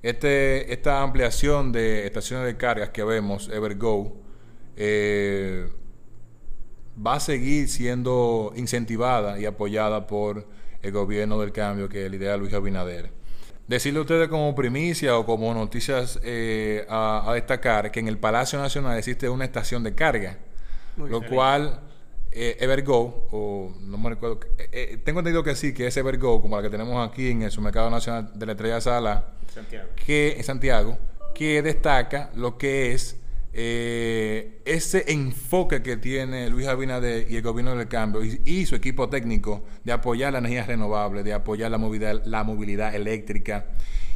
este, 0.04 0.72
esta 0.72 1.02
ampliación 1.02 1.72
de 1.72 2.06
estaciones 2.06 2.46
de 2.46 2.58
cargas 2.58 2.90
que 2.90 3.04
vemos, 3.04 3.50
Evergo, 3.50 4.22
va 6.96 7.16
a 7.16 7.20
seguir 7.20 7.70
siendo 7.70 8.54
incentivada 8.56 9.40
y 9.40 9.46
apoyada 9.46 10.08
por 10.08 10.48
el 10.82 10.92
gobierno 10.92 11.40
del 11.40 11.52
cambio 11.52 11.90
que 11.90 12.10
lidera 12.10 12.38
Luis 12.38 12.54
Abinader. 12.54 13.12
Decirle 13.68 14.00
a 14.00 14.02
ustedes 14.04 14.28
como 14.28 14.54
primicia 14.54 15.18
o 15.18 15.26
como 15.26 15.52
noticias 15.54 16.20
eh, 16.24 16.86
a, 16.88 17.32
destacar 17.34 17.92
que 17.92 18.00
en 18.00 18.08
el 18.08 18.20
Palacio 18.20 18.60
Nacional 18.60 18.98
existe 18.98 19.28
una 19.28 19.46
estación 19.46 19.84
de 19.84 19.96
carga, 19.96 20.38
lo 20.98 21.22
cual 21.24 21.82
eh, 22.32 22.58
Evergo, 22.60 23.28
o 23.32 23.74
no 23.82 23.98
me 23.98 24.12
recuerdo, 24.12 24.40
eh, 24.72 25.00
tengo 25.04 25.20
entendido 25.20 25.44
que 25.44 25.56
sí, 25.56 25.74
que 25.74 25.88
es 25.88 25.98
Evergo, 25.98 26.42
como 26.42 26.56
la 26.58 26.62
que 26.62 26.70
tenemos 26.70 27.08
aquí 27.08 27.32
en 27.32 27.42
el 27.42 27.52
Supermercado 27.52 27.90
Nacional 27.90 28.32
de 28.38 28.46
la 28.46 28.52
Estrella 28.52 28.82
Sala, 28.82 29.34
que 30.06 30.34
en 30.38 30.44
Santiago, 30.44 30.98
que 31.34 31.64
destaca 31.64 32.30
lo 32.36 32.60
que 32.60 32.94
es 32.94 33.20
eh, 33.58 34.60
ese 34.66 35.06
enfoque 35.14 35.82
que 35.82 35.96
tiene 35.96 36.50
Luis 36.50 36.68
Abinader 36.68 37.32
y 37.32 37.38
el 37.38 37.42
gobierno 37.42 37.74
del 37.74 37.88
cambio 37.88 38.22
y, 38.22 38.66
su 38.66 38.76
equipo 38.76 39.08
técnico 39.08 39.64
de 39.86 39.94
apoyar 39.94 40.34
la 40.34 40.40
energía 40.40 40.66
renovable, 40.66 41.24
de 41.24 41.32
apoyar 41.32 41.72
la 41.72 41.78
movilidad, 41.78 42.22
la 42.26 42.44
movilidad 42.44 42.94
eléctrica 42.94 43.68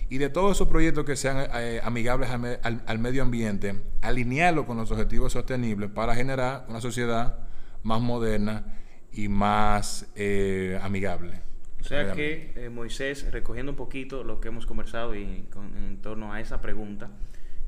y 0.10 0.17
de 0.17 0.30
todos 0.30 0.58
esos 0.58 0.67
proyectos 0.67 1.06
que 1.06 1.15
sean 1.15 1.47
eh, 1.54 1.80
amigables 1.82 2.30
al, 2.30 2.99
medio 2.99 3.23
ambiente, 3.23 3.82
alinearlo 4.02 4.65
con 4.65 4.75
los 4.75 4.91
objetivos 4.91 5.32
sostenibles 5.32 5.89
para 5.89 6.15
generar 6.15 6.65
una 6.67 6.82
sociedad 6.82 7.39
más 7.82 8.02
moderna 8.02 8.65
y 9.13 9.30
más 9.30 10.12
eh, 10.17 10.78
amigable. 10.82 11.41
O 11.80 11.84
sea 11.86 12.12
que, 12.12 12.69
Moisés, 12.73 13.32
recogiendo 13.32 13.71
un 13.71 13.78
poquito 13.78 14.25
lo 14.25 14.41
que 14.41 14.49
hemos 14.49 14.65
conversado 14.65 15.15
y 15.15 15.45
en 15.78 16.02
torno 16.02 16.34
a 16.34 16.41
esa 16.41 16.60
pregunta, 16.60 17.10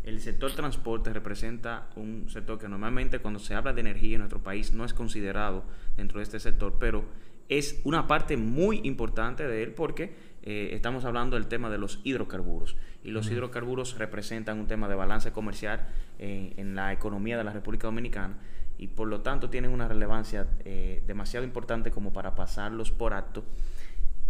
el 0.03 0.19
sector 0.19 0.51
transporte 0.53 1.13
representa 1.13 1.89
un 1.95 2.29
sector 2.29 2.57
que 2.57 2.67
normalmente 2.67 3.19
cuando 3.19 3.39
se 3.39 3.53
habla 3.53 3.73
de 3.73 3.81
energía 3.81 4.15
en 4.15 4.19
nuestro 4.19 4.41
país 4.41 4.73
no 4.73 4.83
es 4.83 4.93
considerado 4.93 5.63
dentro 5.95 6.19
de 6.19 6.23
este 6.23 6.39
sector, 6.39 6.77
pero 6.79 7.05
es 7.49 7.81
una 7.83 8.07
parte 8.07 8.37
muy 8.37 8.81
importante 8.83 9.45
de 9.45 9.61
él 9.61 9.73
porque 9.73 10.15
eh, 10.43 10.69
estamos 10.73 11.05
hablando 11.05 11.35
del 11.35 11.47
tema 11.47 11.69
de 11.69 11.77
los 11.77 11.99
hidrocarburos. 12.03 12.77
Y 13.03 13.11
los 13.11 13.29
hidrocarburos 13.29 13.97
representan 13.97 14.59
un 14.59 14.67
tema 14.67 14.87
de 14.87 14.95
balance 14.95 15.31
comercial 15.31 15.87
eh, 16.17 16.53
en 16.57 16.75
la 16.75 16.93
economía 16.93 17.37
de 17.37 17.43
la 17.43 17.51
República 17.51 17.87
Dominicana 17.87 18.37
y 18.77 18.87
por 18.87 19.07
lo 19.07 19.21
tanto 19.21 19.49
tienen 19.49 19.71
una 19.71 19.87
relevancia 19.87 20.47
eh, 20.65 21.03
demasiado 21.05 21.45
importante 21.45 21.91
como 21.91 22.13
para 22.13 22.33
pasarlos 22.33 22.91
por 22.91 23.13
acto 23.13 23.43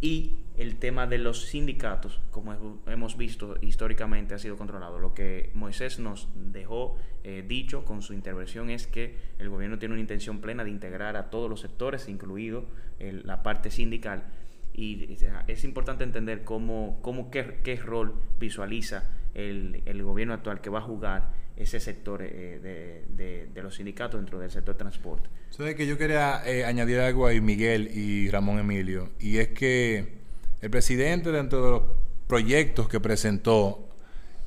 y 0.02 0.34
el 0.58 0.78
tema 0.78 1.06
de 1.08 1.20
los 1.20 1.46
sindicatos, 1.46 2.20
como 2.32 2.82
hemos 2.88 3.18
visto 3.18 3.56
históricamente, 3.62 4.34
ha 4.34 4.40
sido 4.40 4.58
controlado. 4.58 5.00
Lo 5.00 5.14
que 5.14 5.52
Moisés 5.54 6.00
nos 6.00 6.28
dejó 6.36 6.98
eh, 7.24 7.46
dicho 7.48 7.86
con 7.86 8.02
su 8.02 8.14
intervención 8.14 8.70
es 8.72 8.88
que 8.88 9.16
el 9.38 9.50
gobierno 9.50 9.78
tiene 9.78 9.94
una 9.94 10.02
intención 10.02 10.42
plena 10.42 10.64
de 10.64 10.72
integrar 10.72 11.16
a 11.16 11.30
todos 11.30 11.50
los 11.50 11.62
sectores, 11.62 12.10
incluido 12.10 12.66
la 13.00 13.44
parte 13.44 13.70
sindical. 13.70 14.26
Y 14.74 15.18
es 15.48 15.64
importante 15.64 16.04
entender 16.04 16.44
cómo, 16.44 17.00
cómo 17.02 17.30
qué, 17.30 17.60
qué 17.64 17.76
rol 17.76 18.16
visualiza 18.40 19.10
el, 19.34 19.84
el 19.86 20.04
gobierno 20.04 20.34
actual 20.34 20.62
que 20.62 20.70
va 20.70 20.80
a 20.80 20.84
jugar 20.84 21.41
ese 21.56 21.80
sector 21.80 22.22
eh, 22.24 23.04
de, 23.10 23.62
los 23.62 23.76
sindicatos 23.76 24.20
dentro 24.20 24.40
del 24.40 24.50
sector 24.50 24.76
transporte. 24.76 25.30
Sabes 25.52 25.76
que 25.76 25.86
yo 25.86 25.98
quería 25.98 26.42
eh, 26.46 26.66
añadir 26.66 27.00
algo 27.00 27.28
ahí, 27.28 27.42
Miguel 27.42 27.90
y 27.96 28.30
Ramón 28.30 28.60
Emilio, 28.60 29.12
y 29.20 29.38
es 29.38 29.50
que 29.50 30.22
el 30.62 30.70
presidente 30.70 31.32
dentro 31.32 31.64
de 31.64 31.72
los 31.72 31.84
proyectos 32.28 32.88
que 32.88 33.00
presentó 33.00 33.90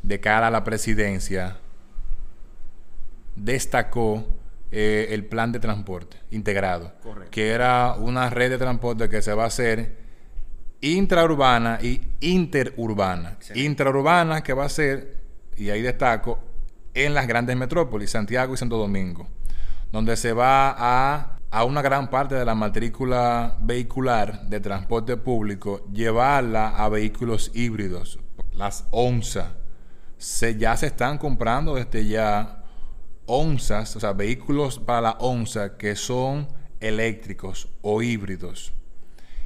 de 0.02 0.20
cara 0.20 0.48
a 0.48 0.50
la 0.50 0.64
presidencia 0.64 1.58
destacó 3.36 4.26
eh, 4.70 5.08
el 5.10 5.24
plan 5.24 5.52
de 5.52 5.60
transporte 5.60 6.16
integrado, 6.30 6.92
que 7.30 7.50
era 7.50 7.94
una 7.94 8.30
red 8.30 8.50
de 8.50 8.58
transporte 8.58 9.08
que 9.08 9.22
se 9.22 9.32
va 9.32 9.44
a 9.44 9.46
hacer 9.46 9.96
intraurbana 10.80 11.78
y 11.80 12.00
interurbana. 12.20 13.38
Intraurbana 13.54 14.42
que 14.42 14.52
va 14.52 14.64
a 14.64 14.68
ser, 14.68 15.16
y 15.56 15.70
ahí 15.70 15.80
destaco, 15.80 16.38
en 16.94 17.14
las 17.14 17.26
grandes 17.26 17.56
metrópolis, 17.56 18.10
Santiago 18.10 18.54
y 18.54 18.56
Santo 18.56 18.76
Domingo, 18.76 19.28
donde 19.92 20.16
se 20.16 20.32
va 20.32 20.74
a, 20.76 21.38
a 21.50 21.64
una 21.64 21.82
gran 21.82 22.08
parte 22.08 22.34
de 22.34 22.44
la 22.44 22.54
matrícula 22.54 23.56
vehicular 23.60 24.48
de 24.48 24.60
transporte 24.60 25.16
público, 25.16 25.86
llevarla 25.92 26.68
a 26.68 26.88
vehículos 26.88 27.50
híbridos, 27.54 28.18
las 28.52 28.86
ONSA. 28.90 29.52
Se, 30.16 30.56
ya 30.56 30.76
se 30.76 30.86
están 30.86 31.18
comprando 31.18 31.74
desde 31.74 32.06
ya 32.06 32.64
ONSAs, 33.26 33.96
o 33.96 34.00
sea, 34.00 34.12
vehículos 34.12 34.78
para 34.78 35.00
la 35.00 35.10
ONSA 35.12 35.76
que 35.76 35.96
son 35.96 36.48
eléctricos 36.80 37.68
o 37.82 38.02
híbridos. 38.02 38.72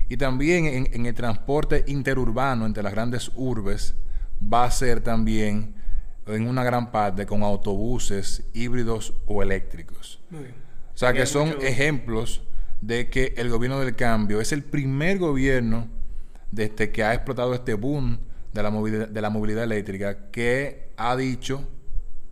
Y 0.08 0.16
también 0.16 0.88
en, 0.92 1.06
el 1.06 1.14
transporte 1.14 1.84
interurbano 1.86 2.64
entre 2.66 2.82
las 2.82 2.92
grandes 2.92 3.30
urbes 3.34 3.94
va 4.42 4.64
a 4.64 4.70
ser 4.70 5.02
también 5.02 5.74
en 6.34 6.48
una 6.48 6.64
gran 6.64 6.90
parte 6.90 7.26
con 7.26 7.42
autobuses 7.42 8.44
híbridos 8.52 9.14
o 9.26 9.42
eléctricos. 9.42 10.20
O 10.32 10.98
sea 10.98 11.12
que 11.12 11.26
son 11.26 11.56
ejemplos 11.62 12.42
de 12.80 13.08
que 13.08 13.34
el 13.36 13.48
gobierno 13.48 13.80
del 13.80 13.96
cambio 13.96 14.40
es 14.40 14.52
el 14.52 14.62
primer 14.62 15.18
gobierno 15.18 15.88
desde 16.50 16.90
que 16.92 17.04
ha 17.04 17.14
explotado 17.14 17.54
este 17.54 17.74
boom 17.74 18.18
de 18.52 18.62
la 18.62 18.70
movilidad, 18.70 19.08
de 19.08 19.20
la 19.20 19.30
movilidad 19.30 19.64
eléctrica 19.64 20.30
que 20.30 20.92
ha 20.96 21.16
dicho 21.16 21.68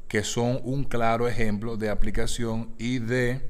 que 0.08 0.22
son 0.22 0.60
un 0.64 0.84
claro 0.84 1.28
ejemplo 1.28 1.76
de 1.76 1.90
aplicación 1.90 2.70
y 2.78 2.98
de 3.00 3.40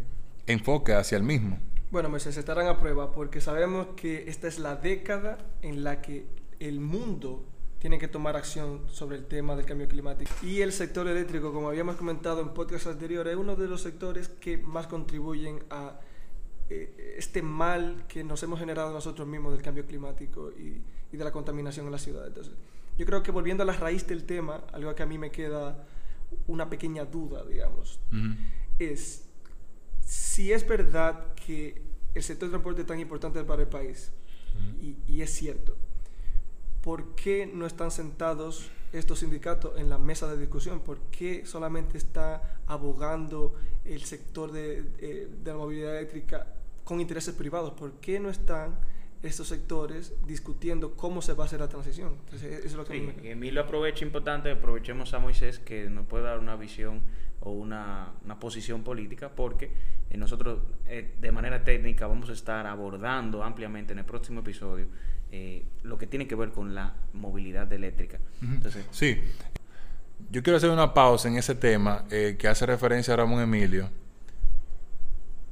enfoque 0.46 0.94
hacia 0.94 1.16
el 1.16 1.22
mismo. 1.22 1.58
Bueno, 1.90 2.18
se 2.18 2.30
estarán 2.30 2.66
a 2.66 2.78
prueba 2.78 3.12
porque 3.12 3.40
sabemos 3.40 3.88
que 3.96 4.28
esta 4.28 4.48
es 4.48 4.58
la 4.58 4.76
década 4.76 5.38
en 5.62 5.84
la 5.84 6.02
que 6.02 6.26
el 6.58 6.80
mundo 6.80 7.44
tienen 7.86 8.00
que 8.00 8.08
tomar 8.08 8.34
acción 8.34 8.80
sobre 8.88 9.16
el 9.16 9.26
tema 9.26 9.54
del 9.54 9.64
cambio 9.64 9.86
climático. 9.86 10.28
Y 10.42 10.60
el 10.60 10.72
sector 10.72 11.06
eléctrico, 11.06 11.52
como 11.52 11.68
habíamos 11.68 11.94
comentado 11.94 12.40
en 12.40 12.48
podcast 12.48 12.88
anteriores, 12.88 13.34
es 13.34 13.38
uno 13.38 13.54
de 13.54 13.68
los 13.68 13.80
sectores 13.80 14.26
que 14.26 14.58
más 14.58 14.88
contribuyen 14.88 15.62
a 15.70 16.00
eh, 16.68 17.14
este 17.16 17.42
mal 17.42 18.04
que 18.08 18.24
nos 18.24 18.42
hemos 18.42 18.58
generado 18.58 18.92
nosotros 18.92 19.28
mismos 19.28 19.52
del 19.52 19.62
cambio 19.62 19.86
climático 19.86 20.50
y, 20.50 20.82
de 21.16 21.24
la 21.24 21.30
contaminación 21.30 21.86
en 21.86 21.92
la 21.92 21.98
ciudad. 21.98 22.26
Entonces, 22.26 22.54
yo 22.98 23.06
creo 23.06 23.22
que 23.22 23.30
volviendo 23.30 23.62
a 23.62 23.66
la 23.66 23.72
raíz 23.74 24.04
del 24.04 24.24
tema, 24.24 24.64
algo 24.72 24.92
que 24.96 25.04
a 25.04 25.06
mí 25.06 25.16
me 25.16 25.30
queda 25.30 25.86
una 26.48 26.68
pequeña 26.68 27.04
duda, 27.04 27.44
digamos, 27.44 28.00
es 28.80 29.28
si 30.00 30.50
es 30.50 30.66
verdad 30.66 31.34
que 31.34 31.80
el 32.16 32.22
sector 32.24 32.48
de 32.48 32.50
transporte 32.50 32.80
es 32.80 32.86
tan 32.88 32.98
importante 32.98 33.44
para 33.44 33.62
el 33.62 33.68
país, 33.68 34.10
y, 34.82 34.96
y 35.06 35.22
es 35.22 35.30
cierto, 35.30 35.76
¿por 36.86 37.16
qué 37.16 37.50
no 37.52 37.66
están 37.66 37.90
sentados 37.90 38.70
estos 38.92 39.18
sindicatos 39.18 39.76
en 39.76 39.90
la 39.90 39.98
mesa 39.98 40.30
de 40.30 40.38
discusión? 40.38 40.78
¿Por 40.78 41.00
qué 41.10 41.44
solamente 41.44 41.98
está 41.98 42.60
abogando 42.68 43.56
el 43.84 44.04
sector 44.04 44.52
de, 44.52 44.84
eh, 45.00 45.28
la 45.44 45.54
movilidad 45.54 45.96
eléctrica 45.96 46.46
con 46.84 47.00
intereses 47.00 47.34
privados? 47.34 47.72
¿Por 47.72 47.94
qué 47.94 48.20
no 48.20 48.30
están 48.30 48.78
estos 49.20 49.48
sectores 49.48 50.14
discutiendo 50.28 50.94
cómo 50.94 51.22
se 51.22 51.32
va 51.32 51.42
a 51.42 51.46
hacer 51.48 51.58
la 51.58 51.68
transición? 51.68 52.18
Entonces, 52.20 52.60
eso 52.60 52.66
es 52.66 52.74
lo 52.74 52.84
que 52.84 52.92
sí, 52.92 53.28
Emilio 53.30 53.62
aprovecha 53.62 54.04
importante, 54.04 54.52
aprovechemos 54.52 55.12
a 55.12 55.18
Moisés 55.18 55.58
que 55.58 55.90
nos 55.90 56.06
puede 56.06 56.22
dar 56.22 56.38
una 56.38 56.54
visión 56.54 57.02
o 57.46 57.52
una, 57.52 58.12
posición 58.40 58.82
política, 58.82 59.30
porque 59.30 59.70
eh, 60.10 60.16
nosotros 60.16 60.58
eh, 60.88 61.14
de 61.20 61.32
manera 61.32 61.62
técnica 61.64 62.06
vamos 62.06 62.28
a 62.28 62.32
estar 62.32 62.66
abordando 62.66 63.42
ampliamente 63.44 63.92
en 63.92 64.00
el 64.00 64.04
próximo 64.04 64.40
episodio 64.40 64.86
eh, 65.30 65.64
lo 65.84 65.96
que 65.96 66.06
tiene 66.06 66.26
que 66.26 66.34
ver 66.34 66.50
con 66.50 66.74
la 66.74 66.92
movilidad 67.14 67.72
eléctrica. 67.72 68.18
sí, 68.90 69.20
yo 70.30 70.42
quiero 70.42 70.56
hacer 70.56 70.70
una 70.70 70.92
pausa 70.92 71.28
en 71.28 71.36
ese 71.36 71.54
tema 71.54 72.04
que 72.08 72.48
hace 72.48 72.66
referencia 72.66 73.14
a 73.14 73.18
Ramón 73.18 73.40
Emilio. 73.40 73.88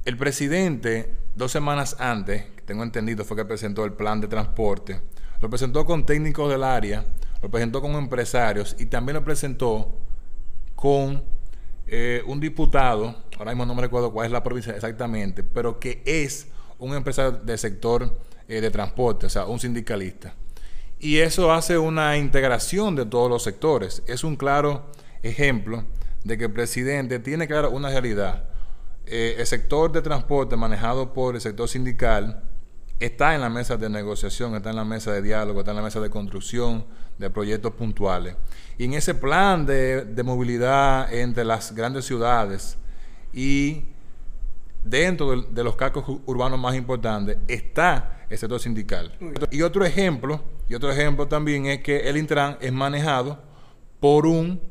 El 0.03 0.17
presidente, 0.17 1.11
dos 1.35 1.51
semanas 1.51 1.95
antes, 1.99 2.45
tengo 2.65 2.83
entendido, 2.83 3.23
fue 3.23 3.37
que 3.37 3.45
presentó 3.45 3.85
el 3.85 3.93
plan 3.93 4.19
de 4.19 4.27
transporte. 4.27 4.99
Lo 5.41 5.49
presentó 5.49 5.85
con 5.85 6.05
técnicos 6.05 6.49
del 6.51 6.63
área, 6.63 7.05
lo 7.41 7.49
presentó 7.49 7.81
con 7.81 7.93
empresarios 7.93 8.75
y 8.79 8.87
también 8.87 9.15
lo 9.15 9.23
presentó 9.23 9.97
con 10.75 11.34
eh, 11.87 12.23
un 12.25 12.39
diputado, 12.39 13.15
ahora 13.37 13.51
mismo 13.51 13.65
no 13.65 13.75
me 13.75 13.81
recuerdo 13.81 14.11
cuál 14.11 14.25
es 14.25 14.31
la 14.31 14.43
provincia 14.43 14.73
exactamente, 14.73 15.43
pero 15.43 15.79
que 15.79 16.01
es 16.05 16.47
un 16.79 16.95
empresario 16.95 17.31
del 17.31 17.57
sector 17.57 18.19
eh, 18.47 18.61
de 18.61 18.71
transporte, 18.71 19.27
o 19.27 19.29
sea, 19.29 19.45
un 19.45 19.59
sindicalista. 19.59 20.33
Y 20.99 21.19
eso 21.19 21.51
hace 21.51 21.77
una 21.77 22.17
integración 22.17 22.95
de 22.95 23.05
todos 23.05 23.29
los 23.29 23.43
sectores. 23.43 24.01
Es 24.07 24.23
un 24.23 24.35
claro 24.35 24.85
ejemplo 25.21 25.83
de 26.23 26.37
que 26.37 26.45
el 26.45 26.53
presidente 26.53 27.19
tiene 27.19 27.47
claro 27.47 27.69
una 27.71 27.89
realidad. 27.89 28.45
Eh, 29.05 29.35
el 29.37 29.45
sector 29.45 29.91
de 29.91 30.01
transporte 30.01 30.55
manejado 30.55 31.13
por 31.13 31.35
el 31.35 31.41
sector 31.41 31.69
sindical 31.69 32.43
está 32.99 33.35
en 33.35 33.41
la 33.41 33.49
mesa 33.49 33.77
de 33.77 33.89
negociación, 33.89 34.55
está 34.55 34.71
en 34.71 34.77
la 34.77 34.85
mesa 34.85 35.11
de 35.11 35.21
diálogo, 35.21 35.59
está 35.59 35.71
en 35.71 35.77
la 35.77 35.83
mesa 35.83 35.99
de 35.99 36.09
construcción 36.09 36.85
de 37.19 37.29
proyectos 37.29 37.73
puntuales. 37.73 38.35
Y 38.77 38.85
en 38.85 38.93
ese 38.93 39.15
plan 39.15 39.65
de, 39.65 40.03
de 40.05 40.23
movilidad 40.23 41.13
entre 41.13 41.45
las 41.45 41.73
grandes 41.73 42.05
ciudades 42.05 42.77
y 43.33 43.85
dentro 44.85 45.41
de, 45.41 45.63
los 45.63 45.75
cascos 45.75 46.05
urbanos 46.25 46.59
más 46.59 46.75
importantes 46.75 47.37
está 47.47 48.25
el 48.29 48.37
sector 48.37 48.59
sindical. 48.59 49.11
Y 49.51 49.61
otro 49.63 49.83
ejemplo, 49.83 50.41
y 50.69 50.75
otro 50.75 50.91
ejemplo 50.91 51.27
también 51.27 51.65
es 51.65 51.81
que 51.81 52.07
el 52.07 52.17
Intran 52.17 52.57
es 52.61 52.71
manejado 52.71 53.39
por 53.99 54.25
un 54.25 54.61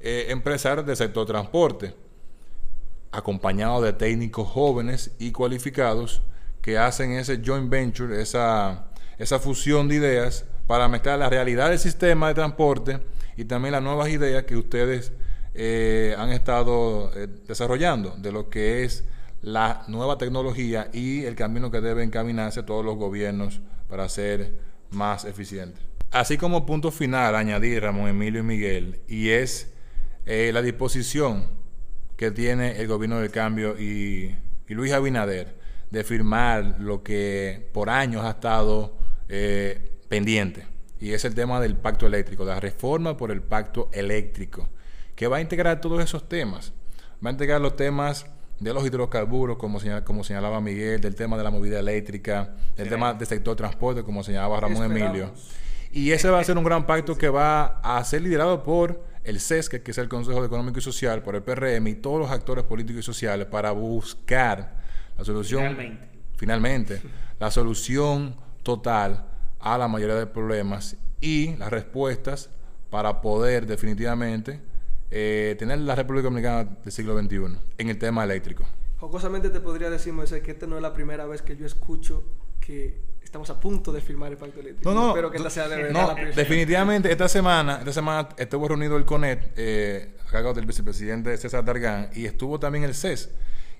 eh, 0.00 0.26
empresario 0.28 0.82
del 0.82 0.96
sector 0.96 1.26
transporte, 1.26 1.94
acompañado 3.10 3.82
de 3.82 3.92
técnicos 3.92 4.48
jóvenes 4.48 5.10
y 5.18 5.32
cualificados 5.32 6.22
que 6.60 6.78
hacen 6.78 7.12
ese 7.12 7.42
joint 7.44 7.68
venture, 7.68 8.20
esa, 8.20 8.86
esa 9.18 9.38
fusión 9.38 9.88
de 9.88 9.96
ideas 9.96 10.44
para 10.72 10.88
mezclar 10.88 11.18
la 11.18 11.28
realidad 11.28 11.68
del 11.68 11.78
sistema 11.78 12.28
de 12.28 12.34
transporte 12.34 12.98
y 13.36 13.44
también 13.44 13.72
las 13.72 13.82
nuevas 13.82 14.08
ideas 14.08 14.44
que 14.44 14.56
ustedes 14.56 15.12
eh, 15.52 16.14
han 16.16 16.30
estado 16.30 17.12
eh, 17.14 17.28
desarrollando 17.46 18.16
de 18.16 18.32
lo 18.32 18.48
que 18.48 18.82
es 18.82 19.04
la 19.42 19.84
nueva 19.88 20.16
tecnología 20.16 20.88
y 20.90 21.24
el 21.24 21.34
camino 21.34 21.70
que 21.70 21.82
deben 21.82 22.04
encaminarse 22.04 22.62
todos 22.62 22.86
los 22.86 22.96
gobiernos 22.96 23.60
para 23.86 24.08
ser 24.08 24.60
más 24.88 25.26
eficientes. 25.26 25.84
Así 26.10 26.38
como 26.38 26.64
punto 26.64 26.90
final, 26.90 27.36
añadir 27.36 27.82
Ramón 27.82 28.08
Emilio 28.08 28.40
y 28.40 28.44
Miguel, 28.44 29.00
y 29.06 29.28
es 29.28 29.74
eh, 30.24 30.52
la 30.54 30.62
disposición 30.62 31.48
que 32.16 32.30
tiene 32.30 32.80
el 32.80 32.86
gobierno 32.86 33.20
del 33.20 33.30
cambio 33.30 33.78
y, 33.78 34.34
Luis 34.68 34.94
Abinader 34.94 35.54
de 35.90 36.02
firmar 36.02 36.76
lo 36.80 37.02
que 37.02 37.68
por 37.74 37.90
años 37.90 38.24
ha 38.24 38.30
estado 38.30 38.96
pendiente, 40.12 40.66
y 41.00 41.14
es 41.14 41.24
el 41.24 41.34
tema 41.34 41.58
del 41.58 41.74
pacto 41.74 42.06
eléctrico, 42.06 42.44
la 42.44 42.60
reforma 42.60 43.16
por 43.16 43.30
el 43.30 43.40
pacto 43.40 43.88
eléctrico 43.94 44.68
que 45.16 45.26
va 45.26 45.38
a 45.38 45.40
integrar 45.40 45.80
todos 45.80 46.04
esos 46.04 46.28
temas. 46.28 46.74
Va 47.24 47.30
a 47.30 47.32
integrar 47.32 47.62
los 47.62 47.76
temas 47.76 48.26
de 48.60 48.74
los 48.74 48.84
hidrocarburos, 48.84 49.56
como, 49.56 49.78
como 50.04 50.22
señalaba 50.22 50.60
Miguel, 50.60 51.00
del 51.00 51.14
tema 51.14 51.38
de 51.38 51.44
la 51.44 51.50
movilidad 51.50 51.80
eléctrica, 51.80 52.54
del 52.76 52.90
tema 52.90 53.14
del 53.14 53.26
sector 53.26 53.56
transporte, 53.56 54.02
como 54.02 54.22
señalaba 54.22 54.60
Ramón 54.60 54.84
Emilio. 54.84 55.32
Y 55.90 56.10
ese 56.10 56.28
va 56.28 56.40
a 56.40 56.44
ser 56.44 56.58
un 56.58 56.64
gran 56.64 56.86
pacto 56.86 57.16
que 57.16 57.30
va 57.30 57.80
a 57.80 58.04
ser 58.04 58.20
liderado 58.20 58.62
por 58.62 59.02
el 59.24 59.40
CESC, 59.40 59.82
que 59.82 59.92
es 59.92 59.96
el 59.96 60.10
Consejo 60.10 60.44
Económico 60.44 60.78
y 60.78 60.82
Social, 60.82 61.22
por 61.22 61.36
el 61.36 61.42
PRM 61.42 61.86
y 61.86 61.94
todos 61.94 62.20
los 62.20 62.30
actores 62.30 62.64
políticos 62.64 63.00
y 63.00 63.02
sociales 63.06 63.46
para 63.46 63.70
buscar 63.70 64.76
la 65.16 65.24
solución. 65.24 65.62
Finalmente. 65.62 66.08
Finalmente, 66.36 67.02
la 67.38 67.50
solución 67.50 68.36
total 68.62 69.31
a 69.62 69.78
la 69.78 69.88
mayoría 69.88 70.16
de 70.16 70.26
problemas 70.26 70.96
y 71.20 71.56
las 71.56 71.70
respuestas 71.70 72.50
para 72.90 73.20
poder 73.20 73.66
definitivamente 73.66 74.60
eh, 75.10 75.56
tener 75.58 75.78
la 75.80 75.94
República 75.94 76.24
Dominicana 76.24 76.64
del 76.82 76.92
siglo 76.92 77.18
XXI 77.18 77.58
en 77.78 77.88
el 77.88 77.98
tema 77.98 78.24
eléctrico. 78.24 78.64
Jocosamente 78.98 79.50
te 79.50 79.60
podría 79.60 79.90
decir, 79.90 80.12
Moisés, 80.12 80.42
que 80.42 80.50
esta 80.52 80.66
no 80.66 80.76
es 80.76 80.82
la 80.82 80.92
primera 80.92 81.26
vez 81.26 81.42
que 81.42 81.56
yo 81.56 81.66
escucho 81.66 82.22
que 82.60 83.00
estamos 83.22 83.48
a 83.50 83.58
punto 83.58 83.92
de 83.92 84.00
firmar 84.00 84.30
el 84.32 84.38
pacto 84.38 84.60
eléctrico. 84.60 84.92
No, 84.92 85.00
no, 85.00 85.08
Espero 85.08 85.30
que 85.30 85.38
esta 85.38 85.50
sea 85.50 85.68
de 85.68 85.76
verdad 85.76 85.92
no, 86.02 86.08
la 86.08 86.14
primera. 86.14 86.36
definitivamente 86.36 87.10
esta 87.10 87.28
semana, 87.28 87.78
esta 87.78 87.92
semana 87.92 88.28
estuvo 88.36 88.68
reunido 88.68 88.96
el 88.96 89.04
CONET 89.04 89.52
eh, 89.56 90.16
a 90.26 90.30
cargo 90.30 90.52
del 90.54 90.66
vicepresidente 90.66 91.36
César 91.38 91.64
Dargán 91.64 92.10
y 92.14 92.26
estuvo 92.26 92.60
también 92.60 92.84
el 92.84 92.94
CES 92.94 93.30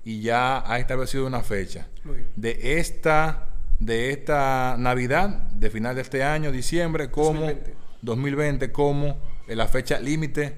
y 0.03 0.21
ya 0.21 0.63
ha 0.69 0.79
establecido 0.79 1.25
una 1.25 1.41
fecha 1.41 1.87
Muy 2.03 2.15
bien. 2.17 2.27
de 2.35 2.79
esta 2.79 3.47
de 3.85 4.11
esta 4.11 4.75
Navidad, 4.77 5.29
de 5.51 5.69
final 5.69 5.95
de 5.95 6.01
este 6.01 6.23
año, 6.23 6.51
diciembre, 6.51 7.09
como 7.11 7.41
2020. 7.41 7.73
2020, 8.01 8.71
como 8.71 9.17
la 9.47 9.67
fecha 9.67 9.99
límite 9.99 10.53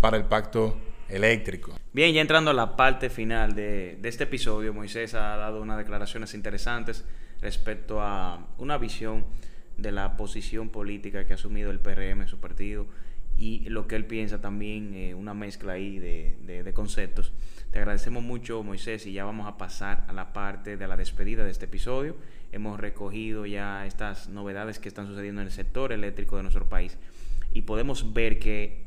para 0.00 0.16
el 0.16 0.24
pacto 0.24 0.76
eléctrico. 1.08 1.72
Bien, 1.92 2.14
ya 2.14 2.20
entrando 2.20 2.50
a 2.50 2.54
la 2.54 2.76
parte 2.76 3.10
final 3.10 3.54
de, 3.54 3.98
de 4.00 4.08
este 4.08 4.24
episodio, 4.24 4.72
Moisés 4.72 5.14
ha 5.14 5.36
dado 5.36 5.60
unas 5.60 5.78
declaraciones 5.78 6.34
interesantes 6.34 7.04
respecto 7.40 8.00
a 8.00 8.46
una 8.58 8.78
visión 8.78 9.24
de 9.76 9.92
la 9.92 10.16
posición 10.16 10.68
política 10.68 11.24
que 11.26 11.32
ha 11.32 11.36
asumido 11.36 11.70
el 11.70 11.80
PRM 11.80 12.22
en 12.22 12.28
su 12.28 12.38
partido 12.38 12.86
y 13.38 13.68
lo 13.70 13.86
que 13.88 13.96
él 13.96 14.04
piensa 14.04 14.40
también, 14.40 14.94
eh, 14.94 15.14
una 15.14 15.32
mezcla 15.34 15.72
ahí 15.72 15.98
de, 15.98 16.36
de- 16.42 16.62
de 16.62 16.72
conceptos. 16.74 17.32
Te 17.70 17.78
agradecemos 17.78 18.24
mucho, 18.24 18.64
Moisés, 18.64 19.06
y 19.06 19.12
ya 19.12 19.24
vamos 19.24 19.46
a 19.46 19.56
pasar 19.56 20.04
a 20.08 20.12
la 20.12 20.32
parte 20.32 20.76
de 20.76 20.88
la 20.88 20.96
despedida 20.96 21.44
de 21.44 21.52
este 21.52 21.66
episodio. 21.66 22.16
Hemos 22.50 22.80
recogido 22.80 23.46
ya 23.46 23.86
estas 23.86 24.28
novedades 24.28 24.80
que 24.80 24.88
están 24.88 25.06
sucediendo 25.06 25.40
en 25.40 25.46
el 25.46 25.52
sector 25.52 25.92
eléctrico 25.92 26.36
de 26.36 26.42
nuestro 26.42 26.68
país 26.68 26.98
y 27.52 27.62
podemos 27.62 28.12
ver 28.12 28.40
que 28.40 28.82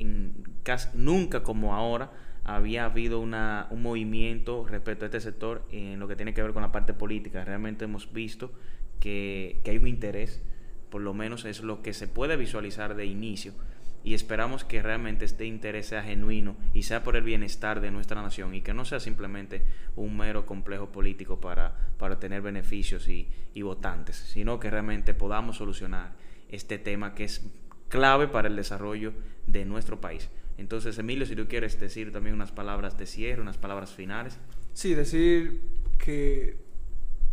casi, 0.63 0.89
nunca 0.95 1.43
como 1.43 1.73
ahora 1.73 2.11
había 2.43 2.83
habido 2.83 3.21
una, 3.21 3.67
un 3.69 3.83
movimiento 3.83 4.65
respecto 4.67 5.05
a 5.05 5.07
este 5.07 5.21
sector 5.21 5.65
en 5.71 5.97
lo 6.01 6.09
que 6.09 6.17
tiene 6.17 6.33
que 6.33 6.41
ver 6.41 6.51
con 6.51 6.61
la 6.61 6.73
parte 6.73 6.93
política. 6.93 7.45
Realmente 7.45 7.85
hemos 7.85 8.11
visto 8.11 8.51
que 8.99 9.61
hay 9.65 9.77
un 9.77 9.87
interés, 9.87 10.41
por 10.89 11.01
lo 11.01 11.13
menos 11.13 11.45
es 11.45 11.61
lo 11.61 11.81
que 11.81 11.93
se 11.93 12.09
puede 12.09 12.35
visualizar 12.35 12.95
de 12.95 13.05
inicio, 13.05 13.53
y 14.03 14.13
esperamos 14.13 14.63
que 14.65 14.81
realmente 14.81 15.25
este 15.25 15.45
interés 15.45 15.87
sea 15.87 16.03
genuino 16.03 16.55
y 16.73 16.83
sea 16.83 17.03
por 17.03 17.15
el 17.15 17.23
bienestar 17.23 17.79
de 17.79 17.91
nuestra 17.91 18.21
nación 18.21 18.53
y 18.53 18.61
que 18.61 18.73
no 18.73 18.85
sea 18.85 18.99
simplemente 18.99 19.65
un 19.95 20.17
mero 20.17 20.45
complejo 20.45 20.91
político 20.91 21.39
para, 21.39 21.77
para 21.97 22.19
tener 22.19 22.41
beneficios 22.41 23.07
y, 23.07 23.29
y 23.53 23.61
votantes, 23.61 24.17
sino 24.17 24.59
que 24.59 24.69
realmente 24.69 25.13
podamos 25.13 25.57
solucionar 25.57 26.13
este 26.49 26.77
tema 26.77 27.15
que 27.15 27.23
es 27.23 27.45
clave 27.87 28.27
para 28.27 28.47
el 28.47 28.55
desarrollo 28.55 29.13
de 29.47 29.65
nuestro 29.65 30.01
país. 30.01 30.29
Entonces, 30.57 30.97
Emilio, 30.97 31.25
si 31.25 31.35
tú 31.35 31.47
quieres 31.47 31.79
decir 31.79 32.11
también 32.11 32.35
unas 32.35 32.51
palabras 32.51 32.97
de 32.97 33.05
cierre, 33.05 33.41
unas 33.41 33.57
palabras 33.57 33.91
finales. 33.91 34.37
Sí, 34.73 34.93
decir 34.93 35.61
que 35.97 36.57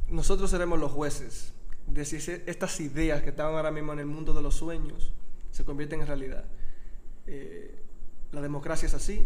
nosotros 0.08 0.50
seremos 0.50 0.78
los 0.78 0.90
jueces 0.90 1.52
de 1.86 2.04
si 2.04 2.16
estas 2.16 2.80
ideas 2.80 3.22
que 3.22 3.30
estaban 3.30 3.54
ahora 3.54 3.70
mismo 3.70 3.92
en 3.92 3.98
el 3.98 4.06
mundo 4.06 4.32
de 4.32 4.42
los 4.42 4.54
sueños 4.54 5.12
se 5.50 5.64
convierten 5.64 6.00
en 6.00 6.06
realidad. 6.06 6.44
Eh, 7.32 7.76
la 8.32 8.40
democracia 8.40 8.86
es 8.86 8.94
así, 8.94 9.24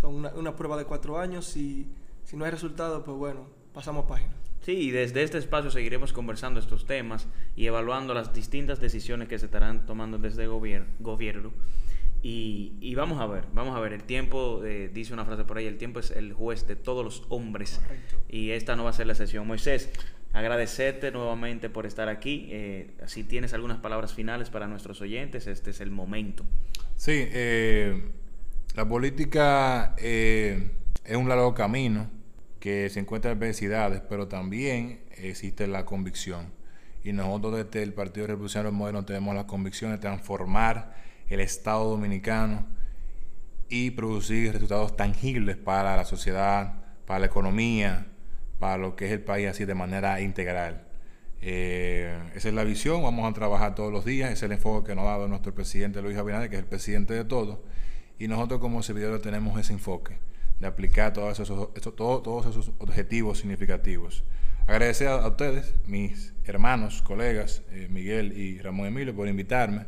son 0.00 0.14
una, 0.14 0.28
una 0.34 0.54
prueba 0.54 0.76
de 0.76 0.84
cuatro 0.84 1.18
años 1.18 1.56
y 1.56 1.90
si 2.24 2.36
no 2.36 2.44
hay 2.44 2.50
resultado, 2.50 3.02
pues 3.04 3.16
bueno, 3.16 3.46
pasamos 3.72 4.04
página. 4.04 4.32
Sí, 4.60 4.72
y 4.72 4.90
desde 4.90 5.22
este 5.22 5.38
espacio 5.38 5.70
seguiremos 5.70 6.12
conversando 6.12 6.60
estos 6.60 6.86
temas 6.86 7.26
y 7.56 7.66
evaluando 7.66 8.14
las 8.14 8.32
distintas 8.32 8.80
decisiones 8.80 9.28
que 9.28 9.38
se 9.38 9.46
estarán 9.46 9.86
tomando 9.86 10.18
desde 10.18 10.44
el 10.44 10.50
gobier- 10.50 10.86
gobierno. 11.00 11.52
Y, 12.22 12.74
y 12.80 12.94
vamos 12.94 13.20
a 13.20 13.26
ver, 13.26 13.46
vamos 13.52 13.76
a 13.76 13.80
ver, 13.80 13.92
el 13.92 14.04
tiempo, 14.04 14.62
eh, 14.64 14.88
dice 14.92 15.12
una 15.12 15.24
frase 15.24 15.42
por 15.42 15.56
ahí, 15.56 15.66
el 15.66 15.78
tiempo 15.78 15.98
es 15.98 16.12
el 16.12 16.32
juez 16.32 16.68
de 16.68 16.76
todos 16.76 17.04
los 17.04 17.24
hombres. 17.30 17.80
Correcto. 17.82 18.16
Y 18.28 18.50
esta 18.50 18.76
no 18.76 18.84
va 18.84 18.90
a 18.90 18.92
ser 18.92 19.08
la 19.08 19.16
sesión. 19.16 19.46
Moisés, 19.48 19.90
agradecerte 20.32 21.10
nuevamente 21.10 21.68
por 21.68 21.84
estar 21.84 22.08
aquí. 22.08 22.46
Eh, 22.50 22.94
si 23.06 23.24
tienes 23.24 23.54
algunas 23.54 23.78
palabras 23.78 24.14
finales 24.14 24.50
para 24.50 24.68
nuestros 24.68 25.00
oyentes, 25.00 25.48
este 25.48 25.70
es 25.70 25.80
el 25.80 25.90
momento. 25.90 26.44
Sí, 27.02 27.14
eh, 27.16 28.00
la 28.76 28.86
política 28.86 29.96
eh, 29.98 30.70
es 31.04 31.16
un 31.16 31.28
largo 31.28 31.52
camino 31.52 32.08
que 32.60 32.88
se 32.90 33.00
encuentra 33.00 33.32
adversidades, 33.32 34.00
pero 34.08 34.28
también 34.28 35.02
existe 35.16 35.66
la 35.66 35.84
convicción. 35.84 36.52
Y 37.02 37.12
nosotros 37.12 37.56
desde 37.56 37.82
el 37.82 37.92
Partido 37.92 38.28
Revolucionario 38.28 38.70
Moderno 38.70 39.04
tenemos 39.04 39.34
la 39.34 39.48
convicción 39.48 39.90
de 39.90 39.98
transformar 39.98 40.94
el 41.26 41.40
Estado 41.40 41.90
dominicano 41.90 42.68
y 43.68 43.90
producir 43.90 44.52
resultados 44.52 44.96
tangibles 44.96 45.56
para 45.56 45.96
la 45.96 46.04
sociedad, 46.04 46.84
para 47.04 47.18
la 47.18 47.26
economía, 47.26 48.06
para 48.60 48.76
lo 48.78 48.94
que 48.94 49.06
es 49.06 49.10
el 49.10 49.22
país 49.22 49.48
así 49.48 49.64
de 49.64 49.74
manera 49.74 50.20
integral. 50.20 50.86
Eh, 51.44 52.16
esa 52.36 52.48
es 52.48 52.54
la 52.54 52.62
visión, 52.64 53.02
vamos 53.02 53.28
a 53.28 53.34
trabajar 53.34 53.74
todos 53.74 53.92
los 53.92 54.04
días, 54.04 54.28
ese 54.30 54.34
es 54.38 54.42
el 54.44 54.52
enfoque 54.52 54.88
que 54.90 54.94
nos 54.94 55.06
ha 55.06 55.10
dado 55.12 55.28
nuestro 55.28 55.52
presidente 55.54 56.00
Luis 56.00 56.16
Abinader, 56.16 56.48
que 56.48 56.56
es 56.56 56.62
el 56.62 56.68
presidente 56.68 57.14
de 57.14 57.24
todos, 57.24 57.58
y 58.18 58.28
nosotros 58.28 58.60
como 58.60 58.82
servidores 58.84 59.20
tenemos 59.22 59.58
ese 59.58 59.72
enfoque 59.72 60.18
de 60.60 60.66
aplicar 60.68 61.12
todos 61.12 61.40
esos, 61.40 61.68
esos- 61.74 61.96
todo- 61.96 62.22
todos 62.22 62.46
esos 62.46 62.70
objetivos 62.78 63.38
significativos. 63.38 64.22
Agradecer 64.68 65.08
a, 65.08 65.14
a 65.14 65.28
ustedes, 65.28 65.74
mis 65.84 66.32
hermanos, 66.44 67.02
colegas, 67.02 67.62
eh, 67.72 67.88
Miguel 67.90 68.38
y 68.38 68.58
Ramón 68.60 68.86
Emilio, 68.86 69.12
por 69.16 69.26
invitarme 69.26 69.86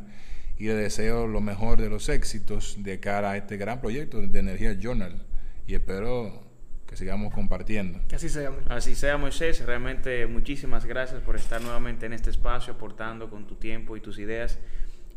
y 0.57 0.65
les 0.65 0.75
deseo 0.75 1.27
lo 1.27 1.39
mejor 1.39 1.79
de 1.81 1.89
los 1.89 2.09
éxitos 2.09 2.75
de 2.79 2.99
cara 2.99 3.31
a 3.31 3.37
este 3.37 3.55
gran 3.55 3.79
proyecto 3.79 4.19
de 4.21 4.39
Energía 4.39 4.73
Journal 4.77 5.25
y 5.67 5.75
espero 5.75 6.43
que 6.95 6.99
sigamos 6.99 7.33
compartiendo. 7.33 7.99
Que 8.07 8.15
así 8.15 8.29
sea. 8.29 8.49
hombre. 8.49 8.65
Así 8.69 8.95
sea, 8.95 9.17
Moisés. 9.17 9.63
Realmente 9.65 10.25
muchísimas 10.27 10.85
gracias 10.85 11.21
por 11.21 11.35
estar 11.35 11.61
nuevamente 11.61 12.05
en 12.05 12.13
este 12.13 12.29
espacio, 12.29 12.73
aportando 12.73 13.29
con 13.29 13.45
tu 13.45 13.55
tiempo 13.55 13.97
y 13.97 14.01
tus 14.01 14.17
ideas. 14.17 14.57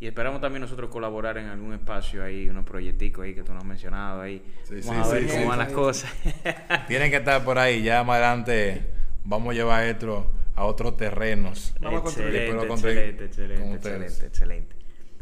Y 0.01 0.07
esperamos 0.07 0.41
también 0.41 0.61
nosotros 0.63 0.91
colaborar 0.91 1.39
en 1.39 1.47
algún 1.47 1.73
espacio 1.73 2.23
ahí, 2.23 2.49
unos 2.49 2.65
proyecticos 2.65 3.25
ahí 3.25 3.35
que 3.35 3.43
tú 3.43 3.53
nos 3.53 3.63
has 3.63 3.69
mencionado 3.69 4.21
ahí. 4.21 4.43
Sí, 4.65 4.77
Vamos 4.87 5.07
sí, 5.07 5.13
a 5.13 5.15
ver 5.15 5.23
sí, 5.25 5.29
cómo 5.31 5.43
sí, 5.43 5.49
van 5.49 5.59
sí. 5.59 5.65
las 5.65 5.73
cosas. 5.73 6.13
Tienen 6.89 7.11
que 7.11 7.17
estar 7.17 7.45
por 7.45 7.59
ahí, 7.59 7.83
ya 7.83 8.05
más 8.05 8.17
adelante 8.17 8.83
vamos 9.25 9.51
a 9.51 9.55
llevar 9.55 9.85
esto 9.85 10.33
a 10.55 10.65
otros 10.65 10.97
terrenos. 10.97 11.75
Vamos 11.81 12.01
a 12.01 12.03
construir. 12.03 12.35
excelente, 12.35 13.25
excelente, 13.25 13.25
excelente, 13.25 13.75
excelente, 13.75 14.27
excelente. 14.27 14.78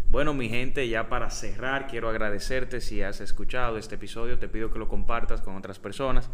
Bueno, 0.09 0.35
mi 0.35 0.49
gente, 0.49 0.89
ya 0.89 1.09
para 1.09 1.31
cerrar, 1.31 1.89
quiero 1.89 2.09
agradecerte 2.09 2.81
si 2.81 3.03
has 3.03 3.21
escuchado 3.21 3.77
este 3.77 3.97
episodio. 3.97 4.39
Te 4.39 4.49
pido 4.49 4.71
que 4.71 4.79
lo 4.79 4.89
compartas 4.89 5.43
con 5.43 5.57
otras 5.57 5.79
personas 5.79 6.31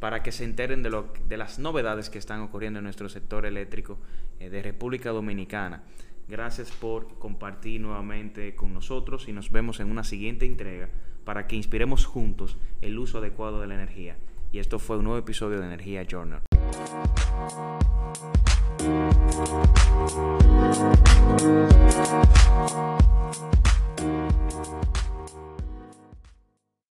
para 0.00 0.22
que 0.22 0.32
se 0.32 0.44
enteren 0.44 0.82
de, 0.82 1.36
las 1.36 1.58
novedades 1.58 2.10
que 2.10 2.18
están 2.18 2.40
ocurriendo 2.40 2.80
en 2.80 2.84
nuestro 2.84 3.08
sector 3.08 3.46
eléctrico 3.46 3.98
eh, 4.40 4.50
de 4.50 4.62
República 4.62 5.10
Dominicana. 5.10 5.84
Gracias 6.26 6.72
por 6.72 7.18
compartir 7.18 7.80
nuevamente 7.80 8.56
con 8.56 8.72
nosotros 8.72 9.28
y 9.28 9.32
nos 9.32 9.50
vemos 9.50 9.78
en 9.80 9.90
una 9.90 10.02
siguiente 10.02 10.46
entrega 10.46 10.88
para 11.24 11.46
que 11.46 11.54
inspiremos 11.54 12.06
juntos 12.06 12.56
el 12.80 12.98
uso 12.98 13.18
adecuado 13.18 13.60
de 13.60 13.66
la 13.66 13.74
energía. 13.74 14.16
Y 14.50 14.58
esto 14.58 14.78
fue 14.78 14.96
un 14.96 15.04
nuevo 15.04 15.18
episodio 15.18 15.60
de 15.60 15.66
Energía 15.66 16.02
Journal. 16.04 16.42
Thank 18.82 19.12
you. 22.72 23.21